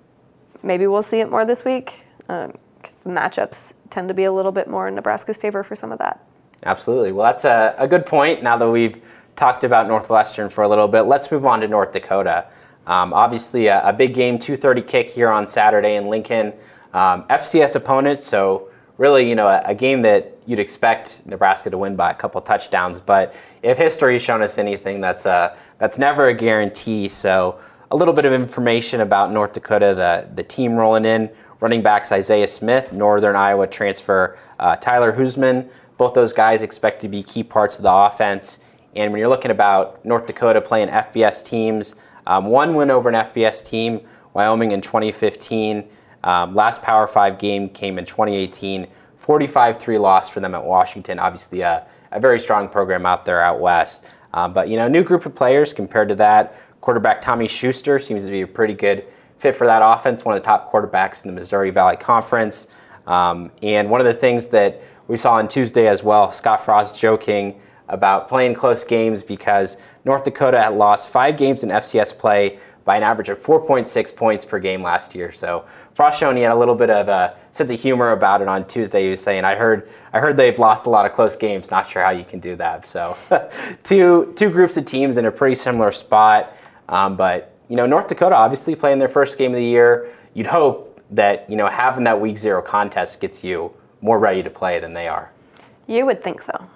maybe 0.64 0.88
we'll 0.88 1.04
see 1.04 1.20
it 1.20 1.30
more 1.30 1.46
this 1.46 1.64
week 1.64 2.06
because 2.20 3.00
the 3.04 3.10
matchups 3.10 3.74
tend 3.90 4.08
to 4.08 4.14
be 4.14 4.24
a 4.24 4.32
little 4.32 4.52
bit 4.52 4.70
more 4.70 4.88
in 4.88 4.96
Nebraska's 4.96 5.38
favor 5.38 5.62
for 5.64 5.76
some 5.76 5.92
of 5.92 6.00
that. 6.00 6.26
Absolutely. 6.64 7.12
Well, 7.12 7.26
that's 7.26 7.44
a, 7.44 7.76
a 7.78 7.88
good 7.88 8.06
point. 8.06 8.44
Now 8.44 8.56
that 8.58 8.70
we've 8.70 9.04
talked 9.36 9.64
about 9.64 9.88
Northwestern 9.88 10.50
for 10.50 10.64
a 10.64 10.68
little 10.68 10.88
bit, 10.88 11.02
let's 11.02 11.30
move 11.32 11.46
on 11.46 11.60
to 11.62 11.68
North 11.68 11.92
Dakota. 11.92 12.46
Um, 12.88 13.14
obviously, 13.14 13.68
a, 13.68 13.82
a 13.90 13.92
big 13.92 14.14
game, 14.14 14.38
2:30 14.38 14.88
kick 14.88 15.10
here 15.10 15.30
on 15.30 15.46
Saturday 15.46 15.98
in 15.98 16.06
Lincoln. 16.06 16.54
Um, 16.94 17.24
FCS 17.24 17.76
opponent, 17.76 18.20
so 18.20 18.70
really, 18.98 19.28
you 19.28 19.36
know, 19.36 19.48
a, 19.48 19.62
a 19.66 19.76
game 19.76 20.02
that 20.04 20.38
you'd 20.46 20.60
expect 20.60 21.22
Nebraska 21.26 21.70
to 21.70 21.78
win 21.78 21.96
by 21.96 22.12
a 22.12 22.14
couple 22.14 22.42
touchdowns. 22.42 23.00
But 23.00 23.34
if 23.64 23.78
history's 23.78 24.22
shown 24.22 24.42
us 24.42 24.58
anything, 24.58 25.02
that's 25.02 25.26
uh, 25.26 25.56
that's 25.80 25.98
never 25.98 26.28
a 26.28 26.34
guarantee. 26.34 27.08
So 27.08 27.60
a 27.92 27.96
little 27.96 28.14
bit 28.14 28.26
of 28.26 28.34
information 28.34 29.02
about 29.02 29.32
North 29.32 29.54
Dakota, 29.54 29.94
the 29.96 30.30
the 30.36 30.44
team 30.44 30.76
rolling 30.76 31.06
in. 31.06 31.30
Running 31.62 31.84
backs 31.84 32.12
Isaiah 32.12 32.48
Smith, 32.48 32.92
Northern 32.92 33.36
Iowa 33.36 33.68
transfer 33.68 34.36
uh, 34.60 34.76
Tyler 34.78 35.14
Hoosman. 35.14 35.70
Both 35.98 36.16
those 36.16 36.34
guys 36.34 36.64
expect 36.64 37.00
to 37.02 37.08
be 37.08 37.22
key 37.22 37.44
parts 37.44 37.78
of 37.78 37.84
the 37.84 37.94
offense. 37.94 38.60
And 38.96 39.12
when 39.12 39.20
you're 39.20 39.30
looking 39.30 39.52
about 39.52 40.04
North 40.04 40.26
Dakota 40.26 40.60
playing 40.60 40.88
FBS 40.88 41.46
teams, 41.46 41.96
um, 42.26 42.48
one 42.48 42.74
win 42.74 42.90
over 42.90 43.10
an 43.10 43.16
FBS 43.16 43.64
team, 43.64 44.02
Wyoming 44.34 44.72
in 44.72 44.82
2015. 44.82 45.88
Um, 46.24 46.54
last 46.56 46.82
Power 46.82 47.08
Five 47.08 47.38
game 47.38 47.70
came 47.70 47.98
in 47.98 48.06
2018. 48.06 48.88
45-3 49.22 50.00
loss 50.00 50.30
for 50.30 50.40
them 50.40 50.56
at 50.56 50.64
Washington. 50.64 51.20
Obviously, 51.20 51.62
a, 51.62 51.88
a 52.12 52.20
very 52.20 52.40
strong 52.40 52.68
program 52.68 53.06
out 53.06 53.24
there 53.24 53.40
out 53.40 53.60
west. 53.60 54.06
Um, 54.34 54.54
but 54.54 54.68
you 54.68 54.78
know, 54.78 54.88
new 54.88 55.04
group 55.04 55.26
of 55.26 55.36
players 55.36 55.74
compared 55.74 56.10
to 56.10 56.16
that. 56.16 56.56
Quarterback 56.82 57.22
Tommy 57.22 57.48
Schuster 57.48 58.00
seems 58.00 58.26
to 58.26 58.32
be 58.32 58.42
a 58.42 58.48
pretty 58.48 58.74
good 58.74 59.06
fit 59.38 59.56
for 59.56 59.68
that 59.68 59.82
offense. 59.84 60.26
One 60.26 60.36
of 60.36 60.42
the 60.42 60.46
top 60.46 60.72
quarterbacks 60.72 61.24
in 61.24 61.30
the 61.30 61.36
Missouri 61.36 61.70
Valley 61.70 61.98
Conference. 61.98 62.68
Um, 63.06 63.52
and 63.62 63.90
one 63.90 64.02
of 64.02 64.08
the 64.08 64.14
things 64.14 64.48
that 64.50 64.82
we 65.08 65.18
saw 65.18 65.34
on 65.34 65.48
Tuesday 65.48 65.88
as 65.88 66.04
well, 66.04 66.32
Scott 66.32 66.64
Frost 66.64 67.00
joking 67.00 67.60
about 67.90 68.28
playing 68.28 68.54
close 68.54 68.84
games 68.84 69.24
because 69.24 69.78
North 70.06 70.24
Dakota 70.24 70.60
had 70.60 70.74
lost 70.74 71.10
five 71.10 71.38
games 71.38 71.64
in 71.64 71.70
FCS 71.70 72.18
play 72.18 72.58
by 72.84 72.98
an 72.98 73.04
average 73.04 73.30
of 73.30 73.40
4.6 73.40 74.16
points 74.16 74.44
per 74.44 74.58
game 74.60 74.82
last 74.82 75.14
year. 75.14 75.32
So 75.32 75.66
Frost 75.94 76.20
showing 76.20 76.38
had 76.38 76.52
a 76.52 76.56
little 76.56 76.76
bit 76.76 76.90
of 76.90 77.08
a 77.10 77.36
sense 77.52 77.70
of 77.70 77.80
humor 77.80 78.12
about 78.12 78.42
it 78.42 78.48
on 78.48 78.66
Tuesday. 78.66 79.04
He 79.04 79.10
was 79.10 79.22
saying, 79.22 79.46
"I 79.46 79.56
heard, 79.56 79.90
I 80.14 80.20
heard 80.20 80.36
they've 80.38 80.58
lost 80.58 80.86
a 80.86 80.90
lot 80.90 81.06
of 81.06 81.14
close 81.14 81.36
games. 81.36 81.70
Not 81.70 81.88
sure 81.88 82.02
how 82.04 82.10
you 82.12 82.24
can 82.24 82.40
do 82.40 82.56
that." 82.56 82.88
So 82.88 83.16
two 83.84 84.34
two 84.36 84.50
groups 84.50 84.78
of 84.78 84.86
teams 84.86 85.18
in 85.18 85.26
a 85.26 85.32
pretty 85.32 85.56
similar 85.56 85.92
spot, 85.92 86.56
um, 86.90 87.16
but 87.16 87.54
you 87.68 87.76
know 87.76 87.86
North 87.86 88.08
Dakota 88.08 88.36
obviously 88.36 88.74
playing 88.76 89.00
their 89.00 89.10
first 89.10 89.38
game 89.38 89.52
of 89.52 89.58
the 89.58 89.64
year. 89.64 90.10
You'd 90.34 90.48
hope 90.48 91.00
that 91.12 91.50
you 91.50 91.56
know 91.58 91.68
having 91.68 92.04
that 92.06 92.20
week 92.20 92.38
zero 92.38 92.62
contest 92.62 93.20
gets 93.20 93.44
you 93.44 93.72
more 94.02 94.18
ready 94.18 94.42
to 94.42 94.50
play 94.50 94.80
than 94.80 94.94
they 94.94 95.08
are. 95.08 95.32
You 95.88 96.06
would 96.06 96.24
think 96.24 96.42
so. 96.42 96.68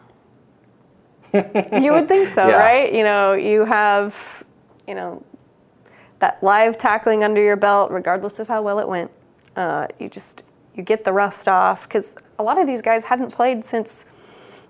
you 1.33 1.91
would 1.93 2.07
think 2.07 2.27
so, 2.29 2.47
Yeah. 2.49 2.57
right? 2.57 2.93
You 2.93 3.03
know, 3.03 3.33
you 3.33 3.65
have, 3.65 4.43
you 4.87 4.95
know, 4.95 5.23
that 6.19 6.41
live 6.41 6.77
tackling 6.77 7.23
under 7.23 7.41
your 7.41 7.55
belt, 7.55 7.91
regardless 7.91 8.39
of 8.39 8.47
how 8.47 8.61
well 8.61 8.79
it 8.79 8.87
went. 8.87 9.11
Uh, 9.55 9.87
you 9.99 10.09
just 10.09 10.43
you 10.75 10.83
get 10.83 11.03
the 11.05 11.13
rust 11.13 11.47
off 11.47 11.87
because 11.87 12.15
a 12.37 12.43
lot 12.43 12.59
of 12.59 12.67
these 12.67 12.81
guys 12.81 13.05
hadn't 13.05 13.31
played 13.31 13.63
since, 13.63 14.05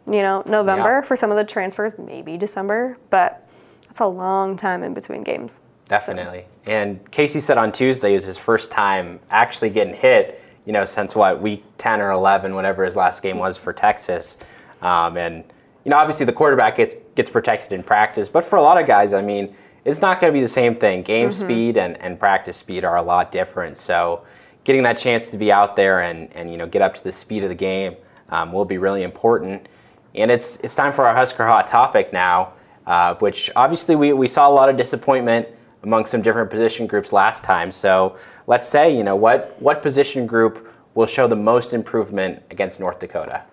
you 0.06 0.22
know, 0.22 0.44
November 0.46 1.00
Yeah. 1.00 1.02
for 1.02 1.16
some 1.16 1.32
of 1.32 1.38
the 1.38 1.44
transfers, 1.44 1.98
maybe 1.98 2.38
December, 2.38 2.98
but 3.10 3.48
that's 3.88 4.00
a 4.02 4.06
long 4.06 4.56
time 4.56 4.84
in 4.84 4.94
between 4.94 5.24
games. 5.24 5.62
Definitely. 5.88 6.46
And 6.68 7.10
Casey 7.12 7.40
said 7.40 7.58
on 7.58 7.72
Tuesday 7.72 8.12
it 8.12 8.16
was 8.16 8.26
his 8.26 8.38
first 8.38 8.72
time 8.72 9.20
actually 9.32 9.72
getting 9.72 9.96
hit, 9.96 10.42
you 10.66 10.74
know, 10.74 10.86
since 10.86 11.16
what, 11.16 11.42
week 11.42 11.64
10 11.78 12.02
or 12.02 12.12
11, 12.12 12.54
whatever 12.54 12.84
his 12.86 12.96
last 12.96 13.24
game 13.24 13.40
was 13.40 13.58
for 13.58 13.74
Texas. 13.74 14.38
Um, 14.84 15.18
and, 15.18 15.44
you 15.84 15.90
know, 15.90 15.98
obviously 15.98 16.26
the 16.28 16.34
quarterback 16.34 16.78
gets, 16.78 16.96
gets 17.16 17.30
protected 17.30 17.74
in 17.74 17.82
practice, 17.82 18.30
but 18.30 18.46
for 18.46 18.58
a 18.58 18.62
lot 18.62 18.80
of 18.80 18.86
guys, 18.86 19.14
I 19.14 19.22
mean, 19.22 19.56
it's 19.86 20.02
not 20.02 20.20
going 20.20 20.34
to 20.34 20.36
be 20.36 20.42
the 20.42 20.48
same 20.48 20.76
thing. 20.76 21.04
Game 21.04 21.32
speed 21.32 21.78
and, 21.78 22.02
and 22.02 22.20
practice 22.20 22.58
speed 22.58 22.84
are 22.84 22.98
a 22.98 23.02
lot 23.02 23.32
different. 23.32 23.78
So 23.78 24.26
getting 24.64 24.82
that 24.84 24.98
chance 24.98 25.30
to 25.30 25.38
be 25.38 25.52
out 25.52 25.76
there 25.76 26.02
and, 26.02 26.36
and 26.36 26.52
you 26.52 26.58
know, 26.58 26.68
get 26.68 26.82
up 26.82 26.96
to 26.96 27.04
the 27.04 27.12
speed 27.12 27.44
of 27.44 27.50
the 27.50 27.56
game 27.56 27.96
um, 28.30 28.52
will 28.52 28.66
be 28.66 28.80
really 28.80 29.04
important. 29.04 29.70
And 30.16 30.32
it's, 30.32 30.58
it's 30.58 30.74
time 30.74 30.92
for 30.92 31.06
our 31.06 31.16
Husker 31.16 31.46
Hot 31.46 31.68
topic 31.68 32.12
now, 32.12 32.54
uh, 32.88 33.14
which 33.16 33.52
obviously 33.56 33.96
we, 33.96 34.12
we 34.14 34.28
saw 34.28 34.50
a 34.50 34.54
lot 34.54 34.70
of 34.70 34.76
disappointment 34.76 35.48
among 35.84 36.06
some 36.08 36.22
different 36.24 36.50
position 36.50 36.88
groups 36.88 37.14
last 37.14 37.44
time. 37.44 37.72
So 37.72 38.18
let's 38.48 38.68
say, 38.68 38.96
you 38.96 39.04
know, 39.04 39.16
what, 39.16 39.56
what 39.60 39.84
position 39.84 40.26
group 40.26 40.68
will 40.96 41.06
show 41.06 41.28
the 41.28 41.36
most 41.36 41.76
improvement 41.76 42.42
against 42.50 42.80
North 42.80 42.98
Dakota? 42.98 43.44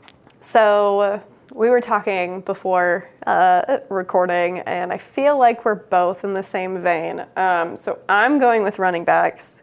So 0.40 1.22
we 1.54 1.68
were 1.68 1.80
talking 1.80 2.40
before 2.40 3.08
uh, 3.26 3.78
recording, 3.90 4.60
and 4.60 4.92
I 4.92 4.98
feel 4.98 5.38
like 5.38 5.64
we're 5.64 5.74
both 5.74 6.24
in 6.24 6.32
the 6.32 6.42
same 6.42 6.82
vein. 6.82 7.24
Um, 7.36 7.76
so 7.76 7.98
I'm 8.08 8.38
going 8.38 8.62
with 8.62 8.78
running 8.78 9.04
backs 9.04 9.62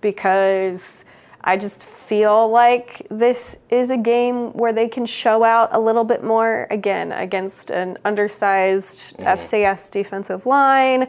because 0.00 1.04
I 1.40 1.56
just 1.56 1.82
feel 1.82 2.48
like 2.48 3.06
this 3.10 3.58
is 3.70 3.90
a 3.90 3.96
game 3.96 4.52
where 4.52 4.72
they 4.72 4.88
can 4.88 5.06
show 5.06 5.42
out 5.42 5.70
a 5.72 5.80
little 5.80 6.04
bit 6.04 6.22
more 6.22 6.66
again 6.70 7.12
against 7.12 7.70
an 7.70 7.98
undersized 8.04 9.16
FCS 9.16 9.90
defensive 9.90 10.44
line. 10.44 11.08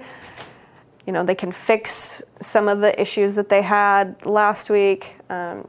You 1.06 1.12
know, 1.12 1.24
they 1.24 1.36
can 1.36 1.52
fix 1.52 2.22
some 2.40 2.70
of 2.70 2.80
the 2.80 3.00
issues 3.00 3.36
that 3.36 3.50
they 3.50 3.62
had 3.62 4.26
last 4.26 4.70
week. 4.70 5.16
Um, 5.30 5.68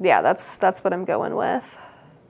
yeah, 0.00 0.20
that's 0.20 0.56
that's 0.56 0.82
what 0.82 0.92
I'm 0.92 1.04
going 1.04 1.36
with. 1.36 1.78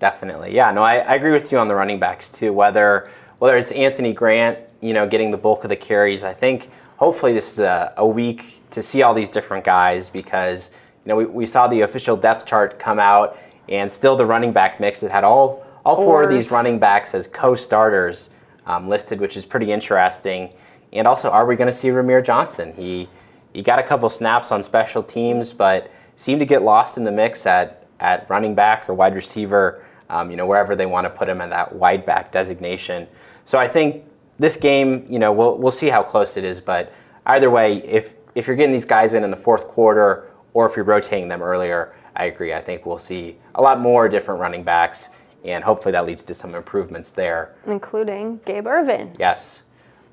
Definitely, 0.03 0.53
yeah. 0.53 0.73
No, 0.73 0.83
I, 0.83 0.97
I 0.97 1.15
agree 1.15 1.31
with 1.31 1.53
you 1.53 1.59
on 1.59 1.69
the 1.69 1.77
running 1.77 2.01
backs 2.01 2.29
too. 2.29 2.53
Whether 2.53 3.09
whether 3.39 3.57
it's 3.57 3.71
Anthony 3.71 4.13
Grant, 4.13 4.59
you 4.81 4.95
know, 4.95 5.07
getting 5.07 5.31
the 5.31 5.37
bulk 5.37 5.63
of 5.63 5.69
the 5.69 5.77
carries, 5.77 6.25
I 6.25 6.35
think 6.35 6.71
hopefully 6.97 7.35
this 7.35 7.53
is 7.53 7.61
a, 7.61 7.95
a 7.97 8.05
week 8.05 8.63
to 8.71 8.83
see 8.83 9.03
all 9.03 9.15
these 9.15 9.31
different 9.31 9.63
guys 9.63 10.11
because 10.11 10.73
you 11.05 11.11
know 11.11 11.15
we, 11.15 11.27
we 11.27 11.47
saw 11.47 11.69
the 11.69 11.83
official 11.83 12.17
depth 12.17 12.47
chart 12.47 12.81
come 12.81 12.99
out 12.99 13.39
and 13.69 13.89
still 13.89 14.17
the 14.17 14.27
running 14.27 14.53
back 14.53 14.81
mix 14.81 14.99
that 14.99 15.13
had 15.13 15.23
all 15.23 15.65
all 15.85 15.95
four 15.95 16.25
of 16.25 16.31
these 16.31 16.51
running 16.51 16.81
backs 16.81 17.15
as 17.15 17.29
co-starters 17.29 18.31
um, 18.67 18.89
listed, 18.89 19.21
which 19.21 19.37
is 19.37 19.45
pretty 19.45 19.71
interesting. 19.71 20.51
And 20.93 21.07
also, 21.07 21.31
are 21.31 21.47
we 21.47 21.55
going 21.55 21.69
to 21.69 21.73
see 21.73 21.91
Rahmir 21.91 22.25
Johnson? 22.25 22.73
He 22.73 23.09
he 23.53 23.63
got 23.63 23.79
a 23.79 23.85
couple 23.85 24.11
snaps 24.11 24.51
on 24.51 24.65
special 24.65 25.05
teams, 25.05 25.53
but 25.53 25.93
seemed 26.17 26.41
to 26.41 26.47
get 26.47 26.63
lost 26.63 26.99
in 26.99 27.05
the 27.05 27.13
mix 27.13 27.47
at, 27.47 27.87
at 28.01 28.29
running 28.29 28.57
back 28.57 28.89
or 28.89 28.95
wide 28.95 29.15
receiver, 29.15 29.87
um, 30.11 30.31
you 30.31 30.37
know, 30.37 30.47
wherever 30.47 30.77
they 30.77 30.87
want 30.87 31.05
to 31.05 31.11
put 31.11 31.29
him 31.29 31.41
in 31.41 31.51
that 31.51 31.75
wide 31.75 32.05
back 32.05 32.33
designation. 32.33 33.07
So 33.45 33.59
I 33.59 33.69
think 33.69 34.05
this 34.39 34.57
game, 34.57 35.07
you 35.09 35.19
know, 35.19 35.33
we'll, 35.33 35.59
we'll 35.59 35.73
see 35.73 35.89
how 35.89 36.03
close 36.03 36.37
it 36.37 36.45
is, 36.45 36.61
but 36.61 36.93
either 37.27 37.51
way, 37.51 37.77
if, 37.79 38.15
if 38.35 38.47
you're 38.47 38.57
getting 38.57 38.73
these 38.73 38.85
guys 38.85 39.15
in 39.15 39.25
in 39.25 39.31
the 39.31 39.37
fourth 39.37 39.69
quarter 39.69 40.31
or 40.55 40.67
if 40.67 40.77
you're 40.77 40.85
rotating 40.85 41.29
them 41.29 41.43
earlier, 41.43 41.95
I 42.15 42.27
agree. 42.27 42.53
I 42.53 42.61
think 42.61 42.85
we'll 42.85 42.99
see 42.99 43.39
a 43.55 43.63
lot 43.63 43.81
more 43.81 44.09
different 44.09 44.41
running 44.41 44.63
backs, 44.63 45.11
and 45.45 45.65
hopefully 45.65 45.93
that 45.93 46.07
leads 46.07 46.23
to 46.25 46.35
some 46.35 46.55
improvements 46.55 47.11
there. 47.11 47.55
Including 47.67 48.41
Gabe 48.45 48.67
Ervin. 48.67 49.17
Yes. 49.19 49.63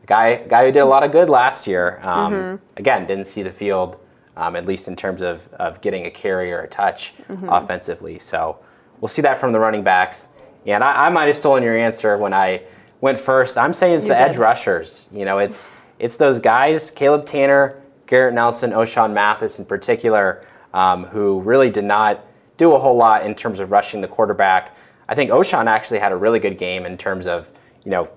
A 0.03 0.07
guy, 0.07 0.35
guy 0.47 0.65
who 0.65 0.71
did 0.71 0.79
a 0.79 0.85
lot 0.85 1.03
of 1.03 1.11
good 1.11 1.29
last 1.29 1.67
year. 1.67 1.99
Um, 2.01 2.33
mm-hmm. 2.33 2.65
Again, 2.77 3.05
didn't 3.05 3.25
see 3.25 3.43
the 3.43 3.51
field, 3.51 3.99
um, 4.37 4.55
at 4.55 4.65
least 4.65 4.87
in 4.87 4.95
terms 4.95 5.21
of, 5.21 5.47
of 5.53 5.81
getting 5.81 6.05
a 6.05 6.11
carry 6.11 6.51
or 6.51 6.61
a 6.61 6.67
touch 6.67 7.13
mm-hmm. 7.27 7.49
offensively. 7.49 8.17
So 8.17 8.59
we'll 9.01 9.09
see 9.09 9.21
that 9.21 9.39
from 9.39 9.51
the 9.51 9.59
running 9.59 9.83
backs. 9.83 10.27
Yeah, 10.65 10.75
And 10.75 10.83
I, 10.83 11.07
I 11.07 11.09
might 11.09 11.27
have 11.27 11.35
stolen 11.35 11.63
your 11.63 11.77
answer 11.77 12.17
when 12.17 12.33
I 12.33 12.63
went 13.01 13.19
first. 13.19 13.57
I'm 13.57 13.73
saying 13.73 13.95
it's 13.95 14.05
you 14.05 14.13
the 14.13 14.19
did. 14.19 14.31
edge 14.31 14.37
rushers. 14.37 15.07
You 15.11 15.25
know, 15.25 15.39
it's 15.39 15.69
it's 15.99 16.17
those 16.17 16.39
guys, 16.39 16.91
Caleb 16.91 17.25
Tannor, 17.25 17.81
Garrett 18.07 18.33
Nelson, 18.33 18.71
Ochaun 18.71 19.13
Mathis 19.13 19.59
in 19.59 19.65
particular, 19.65 20.45
um, 20.73 21.05
who 21.05 21.41
really 21.41 21.69
did 21.69 21.83
not 21.83 22.25
do 22.57 22.73
a 22.73 22.79
whole 22.79 22.95
lot 22.95 23.25
in 23.25 23.35
terms 23.35 23.59
of 23.59 23.71
rushing 23.71 24.01
the 24.01 24.07
quarterback. 24.07 24.75
I 25.07 25.15
think 25.15 25.31
Ochaun 25.31 25.67
actually 25.67 25.99
had 25.99 26.11
a 26.11 26.15
really 26.15 26.39
good 26.39 26.57
game 26.57 26.85
in 26.85 26.97
terms 26.97 27.27
of, 27.27 27.49
you 27.83 27.91
know, 27.91 28.09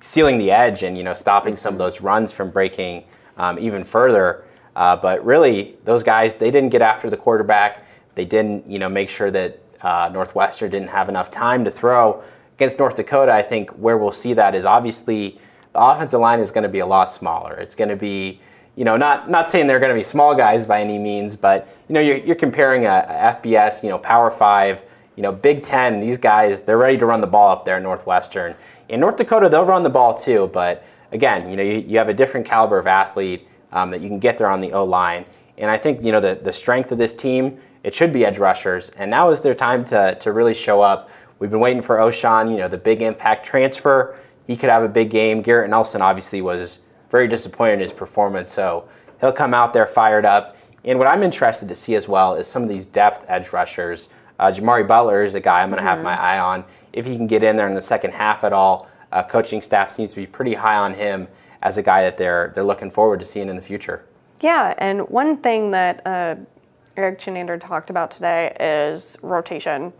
sealing 0.00 0.38
the 0.38 0.50
edge 0.50 0.82
and, 0.82 0.96
you 0.96 1.04
know, 1.04 1.14
stopping 1.14 1.56
some 1.56 1.74
of 1.74 1.78
those 1.78 2.00
runs 2.00 2.32
from 2.32 2.50
breaking 2.50 3.04
um, 3.36 3.58
even 3.58 3.84
further. 3.84 4.44
Uh, 4.74 4.96
but 4.96 5.24
really, 5.24 5.76
those 5.84 6.02
guys, 6.02 6.36
they 6.36 6.50
didn't 6.50 6.70
get 6.70 6.80
after 6.80 7.10
the 7.10 7.16
quarterback. 7.16 7.84
They 8.14 8.24
didn't, 8.24 8.66
you 8.66 8.78
know, 8.78 8.88
make 8.88 9.08
sure 9.08 9.30
that 9.30 9.60
uh, 9.82 10.10
Northwestern 10.12 10.70
didn't 10.70 10.88
have 10.88 11.08
enough 11.08 11.30
time 11.30 11.64
to 11.64 11.70
throw. 11.70 12.22
Against 12.56 12.78
North 12.78 12.96
Dakota, 12.96 13.32
I 13.32 13.42
think 13.42 13.70
where 13.70 13.96
we'll 13.96 14.12
see 14.12 14.34
that 14.34 14.54
is 14.54 14.64
obviously 14.66 15.38
the 15.72 15.80
offensive 15.80 16.20
line 16.20 16.40
is 16.40 16.50
going 16.50 16.62
to 16.62 16.68
be 16.68 16.80
a 16.80 16.86
lot 16.86 17.10
smaller. 17.10 17.54
It's 17.54 17.74
going 17.74 17.88
to 17.88 17.96
be, 17.96 18.40
you 18.76 18.84
know, 18.84 18.96
not 18.96 19.30
not 19.30 19.48
saying 19.48 19.66
they're 19.66 19.80
going 19.80 19.90
to 19.90 19.98
be 19.98 20.02
small 20.02 20.34
guys 20.34 20.66
by 20.66 20.80
any 20.80 20.98
means, 20.98 21.36
but 21.36 21.68
you 21.88 21.94
know, 21.94 22.00
you're, 22.00 22.18
you're 22.18 22.36
comparing 22.36 22.84
a, 22.84 23.06
a 23.08 23.40
FBS, 23.40 23.82
you 23.82 23.88
know, 23.88 23.98
Power 23.98 24.30
Five, 24.30 24.82
you 25.16 25.22
know, 25.22 25.32
Big 25.32 25.62
Ten. 25.62 26.00
These 26.00 26.18
guys, 26.18 26.62
they're 26.62 26.78
ready 26.78 26.98
to 26.98 27.06
run 27.06 27.20
the 27.20 27.26
ball 27.26 27.50
up 27.50 27.64
there 27.64 27.78
in 27.78 27.82
Northwestern. 27.82 28.54
In 28.88 29.00
North 29.00 29.16
Dakota, 29.16 29.48
they'll 29.48 29.64
run 29.64 29.82
the 29.82 29.90
ball 29.90 30.14
too, 30.14 30.50
but 30.52 30.84
again, 31.12 31.48
you 31.48 31.56
know, 31.56 31.62
you, 31.62 31.78
you 31.80 31.98
have 31.98 32.08
a 32.08 32.14
different 32.14 32.46
caliber 32.46 32.78
of 32.78 32.86
athlete 32.86 33.46
um, 33.72 33.90
that 33.90 34.00
you 34.00 34.08
can 34.08 34.18
get 34.18 34.36
there 34.36 34.48
on 34.48 34.60
the 34.60 34.72
O 34.72 34.84
line. 34.84 35.24
And 35.58 35.70
I 35.70 35.76
think 35.76 36.02
you 36.02 36.12
know 36.12 36.20
the 36.20 36.34
the 36.34 36.52
strength 36.52 36.90
of 36.92 36.98
this 36.98 37.14
team, 37.14 37.58
it 37.84 37.94
should 37.94 38.12
be 38.12 38.24
edge 38.24 38.38
rushers, 38.38 38.90
and 38.90 39.10
now 39.10 39.30
is 39.30 39.40
their 39.40 39.54
time 39.54 39.84
to 39.86 40.16
to 40.20 40.32
really 40.32 40.54
show 40.54 40.80
up. 40.80 41.10
We've 41.38 41.50
been 41.50 41.60
waiting 41.60 41.82
for 41.82 41.96
Ochaun, 41.96 42.50
you 42.50 42.58
know, 42.58 42.68
the 42.68 42.78
big 42.78 43.00
impact 43.00 43.46
transfer 43.46 44.16
he 44.50 44.56
could 44.56 44.68
have 44.68 44.82
a 44.82 44.88
big 44.88 45.10
game. 45.10 45.42
Garrett 45.42 45.70
Nelson 45.70 46.02
obviously 46.02 46.42
was 46.42 46.80
very 47.08 47.28
disappointed 47.28 47.74
in 47.74 47.80
his 47.80 47.92
performance, 47.92 48.50
so 48.50 48.88
he'll 49.20 49.32
come 49.32 49.54
out 49.54 49.72
there 49.72 49.86
fired 49.86 50.24
up. 50.24 50.56
And 50.84 50.98
what 50.98 51.06
I'm 51.06 51.22
interested 51.22 51.68
to 51.68 51.76
see 51.76 51.94
as 51.94 52.08
well 52.08 52.34
is 52.34 52.48
some 52.48 52.64
of 52.64 52.68
these 52.68 52.84
depth 52.84 53.26
edge 53.28 53.52
rushers. 53.52 54.08
Uh, 54.40 54.50
Jimari 54.50 54.88
Butler 54.88 55.22
is 55.22 55.36
a 55.36 55.40
guy 55.40 55.62
I'm 55.62 55.70
going 55.70 55.80
to 55.80 55.88
mm-hmm. 55.88 56.04
have 56.04 56.04
my 56.04 56.20
eye 56.20 56.40
on. 56.40 56.64
If 56.92 57.06
he 57.06 57.16
can 57.16 57.28
get 57.28 57.44
in 57.44 57.54
there 57.54 57.68
in 57.68 57.76
the 57.76 57.80
second 57.80 58.12
half 58.12 58.42
at 58.42 58.52
all, 58.52 58.88
uh, 59.12 59.22
coaching 59.22 59.62
staff 59.62 59.88
seems 59.88 60.10
to 60.10 60.16
be 60.16 60.26
pretty 60.26 60.54
high 60.54 60.76
on 60.76 60.94
him 60.94 61.28
as 61.62 61.78
a 61.78 61.82
guy 61.84 62.02
that 62.02 62.16
they're 62.16 62.50
they're 62.52 62.64
looking 62.64 62.90
forward 62.90 63.20
to 63.20 63.26
seeing 63.26 63.48
in 63.48 63.54
the 63.54 63.62
future. 63.62 64.04
Yeah, 64.40 64.74
and 64.78 65.08
one 65.10 65.36
thing 65.36 65.70
that 65.70 66.04
uh, 66.04 66.34
Erik 66.96 67.18
Chinander 67.18 67.60
talked 67.60 67.90
about 67.90 68.10
today 68.10 68.56
is 68.58 69.16
rotation 69.22 69.92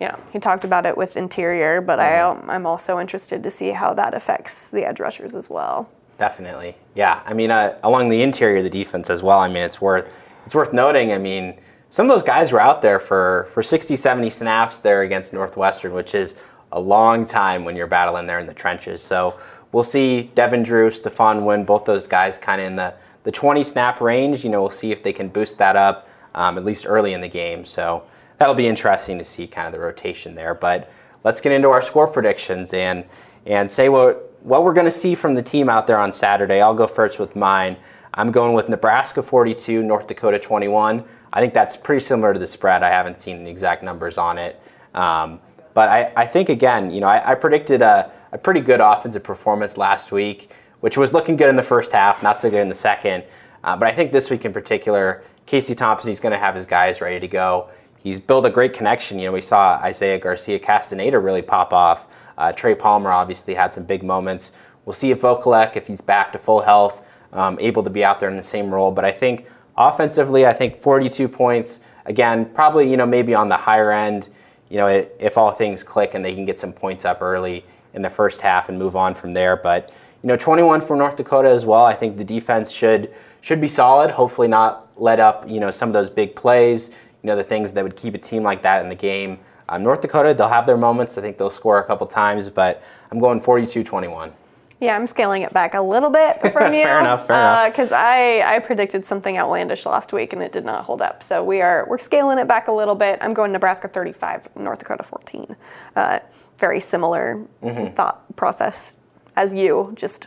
you 0.00 0.08
know, 0.08 0.18
he 0.32 0.38
talked 0.38 0.64
about 0.64 0.86
it 0.86 0.96
with 0.96 1.16
interior, 1.16 1.80
but 1.80 1.98
mm-hmm. 1.98 2.50
I, 2.50 2.54
I'm 2.54 2.66
also 2.66 2.98
interested 2.98 3.42
to 3.42 3.50
see 3.50 3.70
how 3.70 3.94
that 3.94 4.14
affects 4.14 4.70
the 4.70 4.84
edge 4.84 5.00
rushers 5.00 5.34
as 5.34 5.48
well. 5.48 5.88
Definitely, 6.18 6.76
yeah. 6.94 7.22
I 7.24 7.32
mean, 7.32 7.50
uh, 7.50 7.76
along 7.82 8.08
the 8.08 8.22
interior 8.22 8.58
of 8.58 8.64
the 8.64 8.70
defense 8.70 9.10
as 9.10 9.22
well. 9.22 9.40
I 9.40 9.48
mean, 9.48 9.62
it's 9.62 9.80
worth 9.80 10.14
it's 10.46 10.54
worth 10.54 10.72
noting. 10.72 11.12
I 11.12 11.18
mean, 11.18 11.58
some 11.90 12.06
of 12.06 12.14
those 12.14 12.22
guys 12.22 12.52
were 12.52 12.60
out 12.60 12.82
there 12.82 12.98
for 12.98 13.48
for 13.50 13.62
60, 13.62 13.96
70 13.96 14.30
snaps 14.30 14.78
there 14.80 15.02
against 15.02 15.32
Northwestern, 15.32 15.92
which 15.92 16.14
is 16.14 16.34
a 16.72 16.78
long 16.80 17.24
time 17.24 17.64
when 17.64 17.74
you're 17.74 17.86
battling 17.86 18.26
there 18.26 18.38
in 18.38 18.46
the 18.46 18.54
trenches. 18.54 19.02
So 19.02 19.38
we'll 19.72 19.84
see 19.84 20.30
Devin 20.34 20.62
Drew, 20.62 20.90
Stephon 20.90 21.44
Wynn, 21.44 21.64
both 21.64 21.84
those 21.84 22.06
guys 22.06 22.38
kind 22.38 22.60
of 22.60 22.66
in 22.66 22.76
the 22.76 22.94
the 23.24 23.32
20 23.32 23.64
snap 23.64 24.00
range. 24.00 24.44
You 24.44 24.50
know, 24.50 24.60
we'll 24.60 24.70
see 24.70 24.92
if 24.92 25.02
they 25.02 25.12
can 25.12 25.28
boost 25.28 25.58
that 25.58 25.76
up 25.76 26.08
um, 26.34 26.58
at 26.58 26.64
least 26.64 26.86
early 26.86 27.12
in 27.12 27.20
the 27.20 27.28
game. 27.28 27.64
So 27.64 28.04
that'll 28.38 28.54
be 28.54 28.66
interesting 28.66 29.18
to 29.18 29.24
see 29.24 29.46
kind 29.46 29.66
of 29.66 29.72
the 29.72 29.80
rotation 29.80 30.34
there. 30.34 30.54
But 30.54 30.90
let's 31.22 31.40
get 31.40 31.52
into 31.52 31.68
our 31.68 31.82
score 31.82 32.06
predictions 32.06 32.72
and 32.74 33.04
and 33.46 33.70
say 33.70 33.88
what 33.88 34.34
what 34.42 34.62
we're 34.62 34.74
going 34.74 34.86
to 34.86 34.90
see 34.90 35.14
from 35.14 35.34
the 35.34 35.42
team 35.42 35.68
out 35.68 35.86
there 35.86 35.98
on 35.98 36.12
Saturday. 36.12 36.60
I'll 36.60 36.74
go 36.74 36.86
first 36.86 37.18
with 37.18 37.34
mine. 37.34 37.76
I'm 38.12 38.30
going 38.30 38.52
with 38.52 38.68
Nebraska 38.68 39.22
42, 39.22 39.82
North 39.82 40.06
Dakota 40.06 40.38
21. 40.38 41.02
I 41.32 41.40
think 41.40 41.52
that's 41.52 41.76
pretty 41.76 42.00
similar 42.00 42.32
to 42.32 42.38
the 42.38 42.46
spread. 42.46 42.82
I 42.82 42.90
haven't 42.90 43.18
seen 43.18 43.42
the 43.42 43.50
exact 43.50 43.82
numbers 43.82 44.18
on 44.18 44.38
it. 44.38 44.60
Um, 44.94 45.40
but 45.72 45.88
I, 45.88 46.12
I, 46.14 46.26
think, 46.26 46.48
again, 46.48 46.90
you 46.90 47.00
know, 47.00 47.08
I, 47.08 47.32
I 47.32 47.34
predicted 47.34 47.82
a, 47.82 48.12
a, 48.30 48.38
pretty 48.38 48.60
good 48.60 48.80
offensive 48.80 49.24
performance 49.24 49.76
last 49.76 50.12
week, 50.12 50.52
which 50.80 50.96
was 50.96 51.12
looking 51.12 51.34
good 51.34 51.48
in 51.48 51.56
the 51.56 51.64
first 51.64 51.90
half, 51.90 52.22
not 52.22 52.38
so 52.38 52.48
good 52.48 52.60
in 52.60 52.68
the 52.68 52.74
second. 52.76 53.24
Uh, 53.64 53.76
but 53.76 53.88
I 53.88 53.92
think 53.92 54.12
this 54.12 54.30
week 54.30 54.44
in 54.44 54.52
particular, 54.52 55.24
Casey 55.46 55.74
Thompson, 55.74 56.08
he's 56.08 56.20
going 56.20 56.32
to 56.32 56.38
have 56.38 56.54
his 56.54 56.66
guys 56.66 57.00
ready 57.00 57.20
to 57.20 57.28
go 57.28 57.70
he's 58.04 58.20
built 58.20 58.46
a 58.46 58.50
great 58.50 58.72
connection. 58.72 59.18
You 59.18 59.26
know, 59.26 59.32
we 59.32 59.40
saw 59.40 59.80
Isaiah 59.82 60.18
Garcia 60.18 60.60
Castaneda 60.60 61.18
really 61.18 61.42
pop 61.42 61.72
off. 61.72 62.06
Uh, 62.38 62.52
Trey 62.52 62.76
Palmer 62.76 63.10
obviously 63.10 63.54
had 63.54 63.74
some 63.74 63.82
big 63.82 64.04
moments. 64.04 64.52
We'll 64.84 64.92
see 64.92 65.10
if 65.10 65.22
Vokolek, 65.22 65.76
if 65.76 65.88
he's 65.88 66.00
back 66.00 66.30
to 66.32 66.38
full 66.38 66.60
health, 66.60 67.04
um, 67.32 67.58
able 67.58 67.82
to 67.82 67.90
be 67.90 68.04
out 68.04 68.20
there 68.20 68.28
in 68.28 68.36
the 68.36 68.42
same 68.42 68.72
role. 68.72 68.92
But 68.92 69.04
I 69.04 69.10
think 69.10 69.48
offensively, 69.76 70.46
I 70.46 70.52
think 70.52 70.80
42 70.80 71.26
points. 71.26 71.80
Again, 72.06 72.44
probably 72.44 72.88
you 72.88 72.96
know 72.96 73.06
maybe 73.06 73.34
on 73.34 73.48
the 73.48 73.56
higher 73.56 73.90
end. 73.90 74.28
You 74.68 74.78
know, 74.78 74.86
if 74.86 75.38
all 75.38 75.52
things 75.52 75.82
click 75.82 76.14
and 76.14 76.24
they 76.24 76.34
can 76.34 76.44
get 76.44 76.58
some 76.58 76.72
points 76.72 77.04
up 77.04 77.22
early 77.22 77.64
in 77.94 78.02
the 78.02 78.10
first 78.10 78.40
half 78.40 78.68
and 78.68 78.78
move 78.78 78.96
on 78.96 79.14
from 79.14 79.32
there. 79.32 79.56
But 79.56 79.92
you 80.22 80.28
know, 80.28 80.36
21 80.36 80.80
for 80.80 80.96
North 80.96 81.16
Dakota 81.16 81.48
as 81.48 81.64
well. 81.64 81.84
I 81.84 81.94
think 81.94 82.16
the 82.16 82.24
defense 82.24 82.70
should 82.70 83.14
should 83.40 83.60
be 83.60 83.68
solid. 83.68 84.10
Hopefully, 84.10 84.48
not 84.48 84.83
let 84.96 85.20
up 85.20 85.48
you 85.48 85.60
know 85.60 85.70
some 85.70 85.88
of 85.88 85.92
those 85.92 86.10
big 86.10 86.34
plays 86.34 86.90
you 87.24 87.28
know, 87.28 87.36
the 87.36 87.42
things 87.42 87.72
that 87.72 87.82
would 87.82 87.96
keep 87.96 88.14
a 88.14 88.18
team 88.18 88.42
like 88.42 88.62
that 88.62 88.82
in 88.82 88.90
the 88.90 88.94
game. 88.94 89.38
Um, 89.70 89.82
North 89.82 90.02
Dakota, 90.02 90.34
they'll 90.34 90.46
have 90.46 90.66
their 90.66 90.76
moments. 90.76 91.16
I 91.16 91.22
think 91.22 91.38
they'll 91.38 91.48
score 91.48 91.78
a 91.78 91.84
couple 91.84 92.06
times, 92.06 92.50
but 92.50 92.82
I'm 93.10 93.18
going 93.18 93.40
42-21. 93.40 94.30
Yeah, 94.78 94.94
I'm 94.94 95.06
scaling 95.06 95.40
it 95.40 95.52
back 95.54 95.72
a 95.72 95.80
little 95.80 96.10
bit 96.10 96.38
from 96.52 96.74
you. 96.74 96.82
fair 96.82 97.00
enough, 97.00 97.26
fair 97.26 97.36
uh, 97.36 97.62
enough. 97.62 97.72
Because 97.72 97.92
I, 97.92 98.42
I 98.42 98.58
predicted 98.58 99.06
something 99.06 99.38
outlandish 99.38 99.86
last 99.86 100.12
week 100.12 100.34
and 100.34 100.42
it 100.42 100.52
did 100.52 100.66
not 100.66 100.84
hold 100.84 101.00
up. 101.00 101.22
So 101.22 101.42
we 101.42 101.62
are 101.62 101.86
we're 101.88 101.98
scaling 101.98 102.38
it 102.38 102.46
back 102.46 102.68
a 102.68 102.72
little 102.72 102.94
bit. 102.94 103.18
I'm 103.22 103.32
going 103.32 103.52
Nebraska 103.52 103.88
35, 103.88 104.56
North 104.56 104.80
Dakota 104.80 105.02
14. 105.02 105.56
Uh, 105.96 106.18
very 106.58 106.80
similar 106.80 107.42
mm-hmm. 107.62 107.94
thought 107.94 108.36
process 108.36 108.98
as 109.34 109.54
you, 109.54 109.92
just 109.96 110.26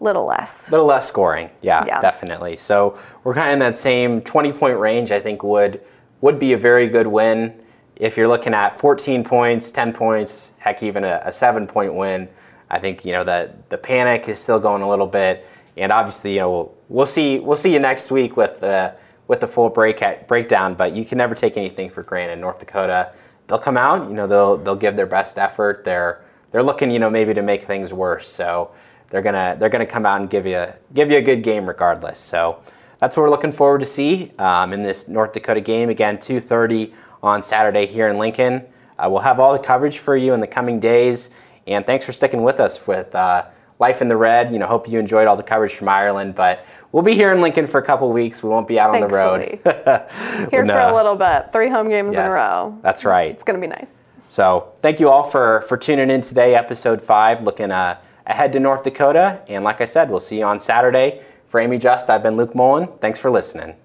little 0.00 0.26
less. 0.26 0.68
A 0.68 0.70
little 0.70 0.86
less 0.86 1.06
scoring, 1.06 1.50
yeah, 1.62 1.84
yeah, 1.86 2.00
definitely. 2.00 2.56
So 2.56 2.98
we're 3.24 3.34
kind 3.34 3.48
of 3.48 3.52
in 3.54 3.58
that 3.60 3.76
same 3.76 4.20
20 4.20 4.52
point 4.52 4.78
range. 4.78 5.10
I 5.12 5.20
think 5.20 5.42
would 5.42 5.80
would 6.20 6.38
be 6.38 6.52
a 6.52 6.58
very 6.58 6.88
good 6.88 7.06
win. 7.06 7.62
If 7.96 8.16
you're 8.16 8.28
looking 8.28 8.52
at 8.52 8.78
14 8.78 9.24
points, 9.24 9.70
10 9.70 9.92
points, 9.92 10.50
heck, 10.58 10.82
even 10.82 11.04
a, 11.04 11.20
a 11.24 11.32
seven 11.32 11.66
point 11.66 11.94
win, 11.94 12.28
I 12.70 12.78
think 12.78 13.04
you 13.04 13.12
know 13.12 13.24
that 13.24 13.70
the 13.70 13.78
panic 13.78 14.28
is 14.28 14.38
still 14.40 14.60
going 14.60 14.82
a 14.82 14.88
little 14.88 15.06
bit. 15.06 15.46
And 15.76 15.92
obviously, 15.92 16.34
you 16.34 16.40
know, 16.40 16.50
we'll, 16.50 16.74
we'll 16.88 17.06
see 17.06 17.38
we'll 17.38 17.56
see 17.56 17.72
you 17.72 17.78
next 17.78 18.10
week 18.10 18.36
with 18.36 18.60
the 18.60 18.94
with 19.28 19.40
the 19.40 19.46
full 19.46 19.68
break 19.68 20.02
breakdown. 20.26 20.74
But 20.74 20.94
you 20.94 21.04
can 21.04 21.18
never 21.18 21.34
take 21.34 21.56
anything 21.56 21.90
for 21.90 22.02
granted. 22.02 22.38
North 22.38 22.58
Dakota, 22.58 23.12
they'll 23.46 23.58
come 23.58 23.76
out. 23.76 24.08
You 24.08 24.14
know, 24.14 24.26
they'll 24.26 24.56
they'll 24.56 24.76
give 24.76 24.96
their 24.96 25.06
best 25.06 25.38
effort. 25.38 25.84
They're 25.84 26.24
they're 26.50 26.62
looking, 26.62 26.90
you 26.90 26.98
know, 26.98 27.10
maybe 27.10 27.34
to 27.34 27.42
make 27.42 27.62
things 27.62 27.92
worse. 27.92 28.28
So 28.28 28.70
they're 29.10 29.22
gonna 29.22 29.56
they're 29.58 29.68
gonna 29.68 29.86
come 29.86 30.06
out 30.06 30.20
and 30.20 30.28
give 30.28 30.46
you 30.46 30.66
give 30.94 31.10
you 31.10 31.18
a 31.18 31.22
good 31.22 31.42
game 31.42 31.66
regardless. 31.66 32.18
So 32.20 32.60
that's 32.98 33.16
what 33.16 33.24
we're 33.24 33.30
looking 33.30 33.52
forward 33.52 33.80
to 33.80 33.86
see 33.86 34.32
um, 34.38 34.72
in 34.72 34.82
this 34.82 35.08
North 35.08 35.32
Dakota 35.32 35.60
game 35.60 35.90
again, 35.90 36.18
2:30 36.18 36.92
on 37.22 37.42
Saturday 37.42 37.86
here 37.86 38.08
in 38.08 38.18
Lincoln. 38.18 38.64
Uh, 38.98 39.08
we'll 39.10 39.20
have 39.20 39.38
all 39.38 39.52
the 39.52 39.58
coverage 39.58 39.98
for 39.98 40.16
you 40.16 40.32
in 40.32 40.40
the 40.40 40.46
coming 40.46 40.80
days, 40.80 41.30
and 41.66 41.84
thanks 41.84 42.04
for 42.04 42.12
sticking 42.12 42.42
with 42.42 42.60
us 42.60 42.86
with 42.86 43.14
uh, 43.14 43.44
Life 43.78 44.00
in 44.00 44.08
the 44.08 44.16
Red. 44.16 44.50
You 44.50 44.58
know, 44.58 44.66
hope 44.66 44.88
you 44.88 44.98
enjoyed 44.98 45.26
all 45.26 45.36
the 45.36 45.42
coverage 45.42 45.74
from 45.74 45.88
Ireland, 45.88 46.34
but. 46.34 46.64
We'll 46.92 47.02
be 47.02 47.14
here 47.14 47.30
in 47.30 47.42
Lincoln 47.42 47.66
for 47.66 47.78
a 47.78 47.84
couple 47.84 48.10
weeks. 48.10 48.42
We 48.42 48.48
won't 48.48 48.66
be 48.66 48.80
out 48.80 48.92
Thankfully. 48.92 49.20
on 49.20 49.40
the 49.40 49.72
road. 49.76 50.50
here 50.50 50.64
for 50.64 50.72
a 50.72 50.94
little 50.94 51.16
bit. 51.16 51.52
Three 51.52 51.68
home 51.68 51.90
games 51.90 52.14
yes, 52.14 52.24
in 52.24 52.30
a 52.30 52.34
row. 52.34 52.78
That's 52.80 53.04
right. 53.04 53.30
It's 53.32 53.42
going 53.42 53.60
to 53.60 53.60
be 53.60 53.70
nice. 53.70 53.92
So, 54.28 54.72
thank 54.80 54.98
you 54.98 55.10
all 55.10 55.24
for 55.24 55.60
for 55.62 55.76
tuning 55.76 56.08
in 56.08 56.22
today, 56.22 56.54
episode 56.54 57.02
five, 57.02 57.42
looking 57.42 57.70
uh, 57.70 57.98
ahead 58.26 58.52
to 58.52 58.60
North 58.60 58.82
Dakota. 58.82 59.42
And 59.48 59.64
like 59.64 59.80
I 59.80 59.84
said, 59.84 60.10
we'll 60.10 60.20
see 60.20 60.38
you 60.38 60.44
on 60.44 60.58
Saturday. 60.58 61.22
For 61.48 61.60
Amie 61.60 61.78
Just, 61.78 62.10
I've 62.10 62.22
been 62.22 62.36
Luke 62.36 62.54
Mullen. 62.54 62.88
Thanks 63.00 63.18
for 63.18 63.30
listening. 63.30 63.76